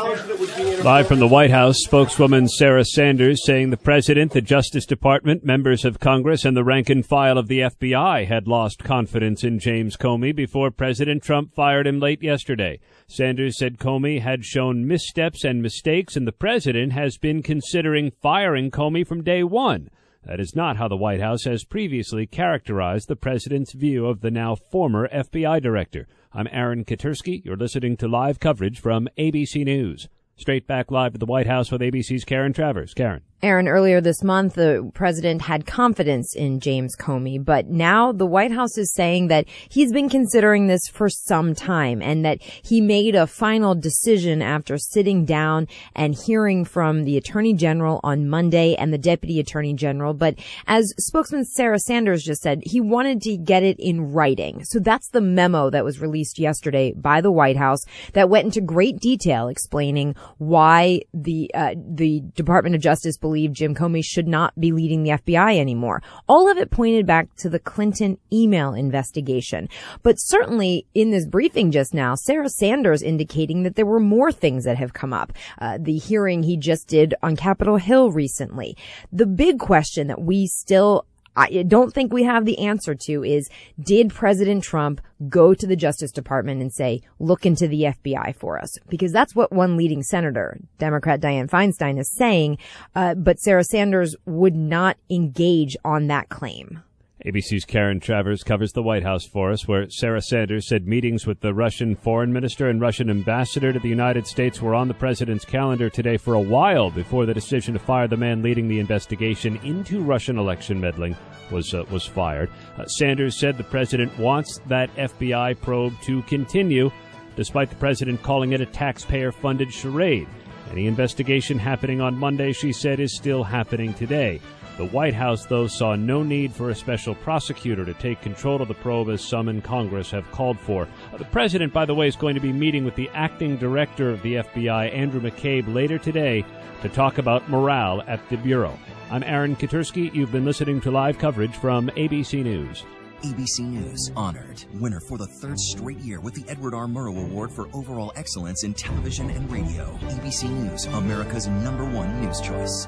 Live 0.83 1.07
from 1.07 1.19
the 1.19 1.27
White 1.27 1.51
House, 1.51 1.77
spokeswoman 1.79 2.47
Sarah 2.47 2.85
Sanders 2.85 3.45
saying 3.45 3.69
the 3.69 3.77
president, 3.77 4.31
the 4.31 4.41
Justice 4.41 4.85
Department, 4.85 5.43
members 5.43 5.85
of 5.85 5.99
Congress, 5.99 6.45
and 6.45 6.55
the 6.55 6.63
rank 6.63 6.89
and 6.89 7.05
file 7.05 7.37
of 7.37 7.47
the 7.47 7.59
FBI 7.59 8.27
had 8.27 8.47
lost 8.47 8.83
confidence 8.83 9.43
in 9.43 9.59
James 9.59 9.97
Comey 9.97 10.35
before 10.35 10.71
President 10.71 11.23
Trump 11.23 11.53
fired 11.53 11.87
him 11.87 11.99
late 11.99 12.21
yesterday. 12.21 12.79
Sanders 13.07 13.57
said 13.57 13.77
Comey 13.77 14.21
had 14.21 14.45
shown 14.45 14.87
missteps 14.87 15.43
and 15.43 15.61
mistakes, 15.61 16.15
and 16.15 16.27
the 16.27 16.31
president 16.31 16.93
has 16.93 17.17
been 17.17 17.43
considering 17.43 18.11
firing 18.21 18.71
Comey 18.71 19.05
from 19.05 19.23
day 19.23 19.43
one. 19.43 19.89
That 20.23 20.39
is 20.39 20.55
not 20.55 20.77
how 20.77 20.87
the 20.87 20.95
White 20.95 21.19
House 21.19 21.45
has 21.45 21.63
previously 21.63 22.27
characterized 22.27 23.07
the 23.07 23.15
president's 23.15 23.73
view 23.73 24.05
of 24.05 24.21
the 24.21 24.29
now 24.29 24.55
former 24.55 25.07
FBI 25.07 25.59
director. 25.63 26.07
I'm 26.31 26.47
Aaron 26.51 26.85
Katersky. 26.85 27.43
You're 27.43 27.57
listening 27.57 27.97
to 27.97 28.07
live 28.07 28.39
coverage 28.39 28.79
from 28.79 29.09
ABC 29.17 29.65
News. 29.65 30.09
Straight 30.41 30.65
back 30.65 30.89
live 30.89 31.13
at 31.13 31.19
the 31.19 31.27
White 31.27 31.45
House 31.45 31.71
with 31.71 31.81
ABC's 31.81 32.25
Karen 32.25 32.51
Travers. 32.51 32.95
Karen. 32.95 33.21
Aaron, 33.43 33.67
earlier 33.67 34.01
this 34.01 34.23
month, 34.23 34.53
the 34.53 34.91
president 34.93 35.41
had 35.41 35.65
confidence 35.65 36.35
in 36.35 36.59
James 36.59 36.95
Comey, 36.95 37.43
but 37.43 37.67
now 37.67 38.11
the 38.11 38.25
White 38.25 38.51
House 38.51 38.77
is 38.77 38.93
saying 38.93 39.29
that 39.29 39.47
he's 39.67 39.91
been 39.91 40.09
considering 40.09 40.67
this 40.67 40.87
for 40.91 41.09
some 41.09 41.55
time 41.55 42.03
and 42.03 42.23
that 42.23 42.39
he 42.39 42.81
made 42.81 43.15
a 43.15 43.25
final 43.25 43.73
decision 43.73 44.43
after 44.43 44.77
sitting 44.77 45.25
down 45.25 45.67
and 45.95 46.13
hearing 46.13 46.65
from 46.65 47.03
the 47.03 47.17
Attorney 47.17 47.55
General 47.55 47.99
on 48.03 48.29
Monday 48.29 48.75
and 48.75 48.93
the 48.93 48.99
Deputy 48.99 49.39
Attorney 49.39 49.73
General. 49.73 50.13
But 50.13 50.35
as 50.67 50.93
spokesman 50.99 51.45
Sarah 51.45 51.79
Sanders 51.79 52.23
just 52.23 52.43
said, 52.43 52.61
he 52.63 52.79
wanted 52.79 53.21
to 53.21 53.37
get 53.37 53.63
it 53.63 53.79
in 53.79 54.11
writing. 54.13 54.63
So 54.65 54.77
that's 54.77 55.09
the 55.09 55.21
memo 55.21 55.71
that 55.71 55.83
was 55.83 55.99
released 55.99 56.37
yesterday 56.37 56.93
by 56.95 57.21
the 57.21 57.31
White 57.31 57.57
House 57.57 57.83
that 58.13 58.29
went 58.29 58.45
into 58.45 58.61
great 58.61 58.99
detail 58.99 59.47
explaining 59.47 60.15
why 60.37 61.01
the, 61.13 61.51
uh, 61.53 61.75
the 61.75 62.21
Department 62.35 62.75
of 62.75 62.81
Justice 62.81 63.17
believed 63.17 63.55
Jim 63.55 63.75
Comey 63.75 64.03
should 64.03 64.27
not 64.27 64.57
be 64.59 64.71
leading 64.71 65.03
the 65.03 65.11
FBI 65.11 65.57
anymore. 65.57 66.01
All 66.27 66.49
of 66.49 66.57
it 66.57 66.71
pointed 66.71 67.05
back 67.05 67.35
to 67.37 67.49
the 67.49 67.59
Clinton 67.59 68.17
email 68.31 68.73
investigation. 68.73 69.69
But 70.03 70.15
certainly 70.15 70.87
in 70.93 71.11
this 71.11 71.25
briefing 71.25 71.71
just 71.71 71.93
now, 71.93 72.15
Sarah 72.15 72.49
Sanders 72.49 73.01
indicating 73.01 73.63
that 73.63 73.75
there 73.75 73.85
were 73.85 73.99
more 73.99 74.31
things 74.31 74.63
that 74.65 74.77
have 74.77 74.93
come 74.93 75.13
up. 75.13 75.33
Uh, 75.59 75.77
the 75.79 75.97
hearing 75.97 76.43
he 76.43 76.57
just 76.57 76.87
did 76.87 77.13
on 77.21 77.35
Capitol 77.35 77.77
Hill 77.77 78.11
recently. 78.11 78.77
The 79.11 79.25
big 79.25 79.59
question 79.59 80.07
that 80.07 80.21
we 80.21 80.47
still 80.47 81.05
I 81.35 81.63
don't 81.63 81.93
think 81.93 82.11
we 82.11 82.23
have 82.23 82.45
the 82.45 82.59
answer 82.59 82.95
to 83.05 83.23
is 83.23 83.49
did 83.79 84.13
President 84.13 84.63
Trump 84.63 85.01
go 85.29 85.53
to 85.53 85.67
the 85.67 85.75
Justice 85.75 86.11
Department 86.11 86.61
and 86.61 86.73
say, 86.73 87.01
look 87.19 87.45
into 87.45 87.67
the 87.67 87.83
FBI 87.83 88.35
for 88.35 88.59
us? 88.59 88.77
Because 88.89 89.11
that's 89.11 89.35
what 89.35 89.51
one 89.51 89.77
leading 89.77 90.03
senator, 90.03 90.59
Democrat 90.77 91.21
Dianne 91.21 91.49
Feinstein, 91.49 91.99
is 91.99 92.11
saying. 92.15 92.57
Uh, 92.95 93.15
but 93.15 93.39
Sarah 93.39 93.63
Sanders 93.63 94.15
would 94.25 94.55
not 94.55 94.97
engage 95.09 95.77
on 95.85 96.07
that 96.07 96.29
claim. 96.29 96.83
ABC's 97.25 97.65
Karen 97.65 97.99
Travers 97.99 98.43
covers 98.43 98.73
the 98.73 98.81
White 98.81 99.03
House 99.03 99.25
for 99.25 99.51
us, 99.51 99.67
where 99.67 99.87
Sarah 99.91 100.23
Sanders 100.23 100.67
said 100.67 100.87
meetings 100.87 101.27
with 101.27 101.39
the 101.39 101.53
Russian 101.53 101.95
foreign 101.95 102.33
minister 102.33 102.67
and 102.67 102.81
Russian 102.81 103.11
ambassador 103.11 103.71
to 103.71 103.79
the 103.79 103.87
United 103.87 104.25
States 104.25 104.59
were 104.59 104.73
on 104.73 104.87
the 104.87 104.95
president's 104.95 105.45
calendar 105.45 105.87
today 105.87 106.17
for 106.17 106.33
a 106.33 106.41
while 106.41 106.89
before 106.89 107.27
the 107.27 107.33
decision 107.33 107.75
to 107.75 107.79
fire 107.79 108.07
the 108.07 108.17
man 108.17 108.41
leading 108.41 108.67
the 108.67 108.79
investigation 108.79 109.57
into 109.57 110.01
Russian 110.01 110.39
election 110.39 110.81
meddling 110.81 111.15
was 111.51 111.75
uh, 111.75 111.83
was 111.91 112.07
fired. 112.07 112.49
Uh, 112.79 112.87
Sanders 112.87 113.35
said 113.35 113.55
the 113.55 113.63
president 113.65 114.17
wants 114.17 114.59
that 114.67 114.93
FBI 114.95 115.61
probe 115.61 115.93
to 116.01 116.23
continue, 116.23 116.89
despite 117.35 117.69
the 117.69 117.75
president 117.75 118.23
calling 118.23 118.53
it 118.53 118.61
a 118.61 118.65
taxpayer-funded 118.65 119.71
charade. 119.71 120.27
Any 120.71 120.87
investigation 120.87 121.59
happening 121.59 121.99
on 121.99 122.17
Monday, 122.17 122.53
she 122.53 122.71
said, 122.71 123.01
is 123.01 123.13
still 123.13 123.43
happening 123.43 123.93
today. 123.93 124.39
The 124.77 124.85
White 124.85 125.13
House, 125.13 125.45
though, 125.45 125.67
saw 125.67 125.95
no 125.95 126.23
need 126.23 126.53
for 126.53 126.69
a 126.69 126.75
special 126.75 127.13
prosecutor 127.13 127.83
to 127.83 127.93
take 127.95 128.21
control 128.21 128.61
of 128.61 128.69
the 128.69 128.73
probe 128.73 129.09
as 129.09 129.21
some 129.21 129.49
in 129.49 129.61
Congress 129.61 130.09
have 130.11 130.31
called 130.31 130.57
for. 130.57 130.87
Uh, 131.13 131.17
the 131.17 131.25
president, 131.25 131.73
by 131.73 131.83
the 131.83 131.93
way, 131.93 132.07
is 132.07 132.15
going 132.15 132.35
to 132.35 132.41
be 132.41 132.53
meeting 132.53 132.85
with 132.85 132.95
the 132.95 133.09
acting 133.13 133.57
director 133.57 134.09
of 134.09 134.21
the 134.21 134.35
FBI, 134.35 134.93
Andrew 134.93 135.19
McCabe, 135.19 135.71
later 135.73 135.97
today 135.97 136.45
to 136.81 136.89
talk 136.89 137.17
about 137.17 137.49
morale 137.49 138.01
at 138.07 138.27
the 138.29 138.37
Bureau. 138.37 138.79
I'm 139.11 139.23
Aaron 139.23 139.57
Katersky. 139.57 140.13
You've 140.15 140.31
been 140.31 140.45
listening 140.45 140.79
to 140.81 140.91
live 140.91 141.17
coverage 141.17 141.55
from 141.57 141.89
ABC 141.89 142.43
News. 142.43 142.85
ABC 143.21 143.59
News 143.59 144.11
honored 144.15 144.65
winner 144.73 144.99
for 144.99 145.19
the 145.19 145.27
third 145.27 145.59
straight 145.59 145.99
year 145.99 146.19
with 146.19 146.33
the 146.33 146.43
Edward 146.49 146.73
R. 146.73 146.87
Murrow 146.87 147.21
Award 147.21 147.51
for 147.51 147.69
Overall 147.71 148.11
Excellence 148.15 148.63
in 148.63 148.73
Television 148.73 149.29
and 149.29 149.51
Radio. 149.51 149.85
ABC 150.01 150.49
News, 150.49 150.85
America's 150.85 151.47
number 151.47 151.85
one 151.85 152.19
news 152.19 152.41
choice. 152.41 152.87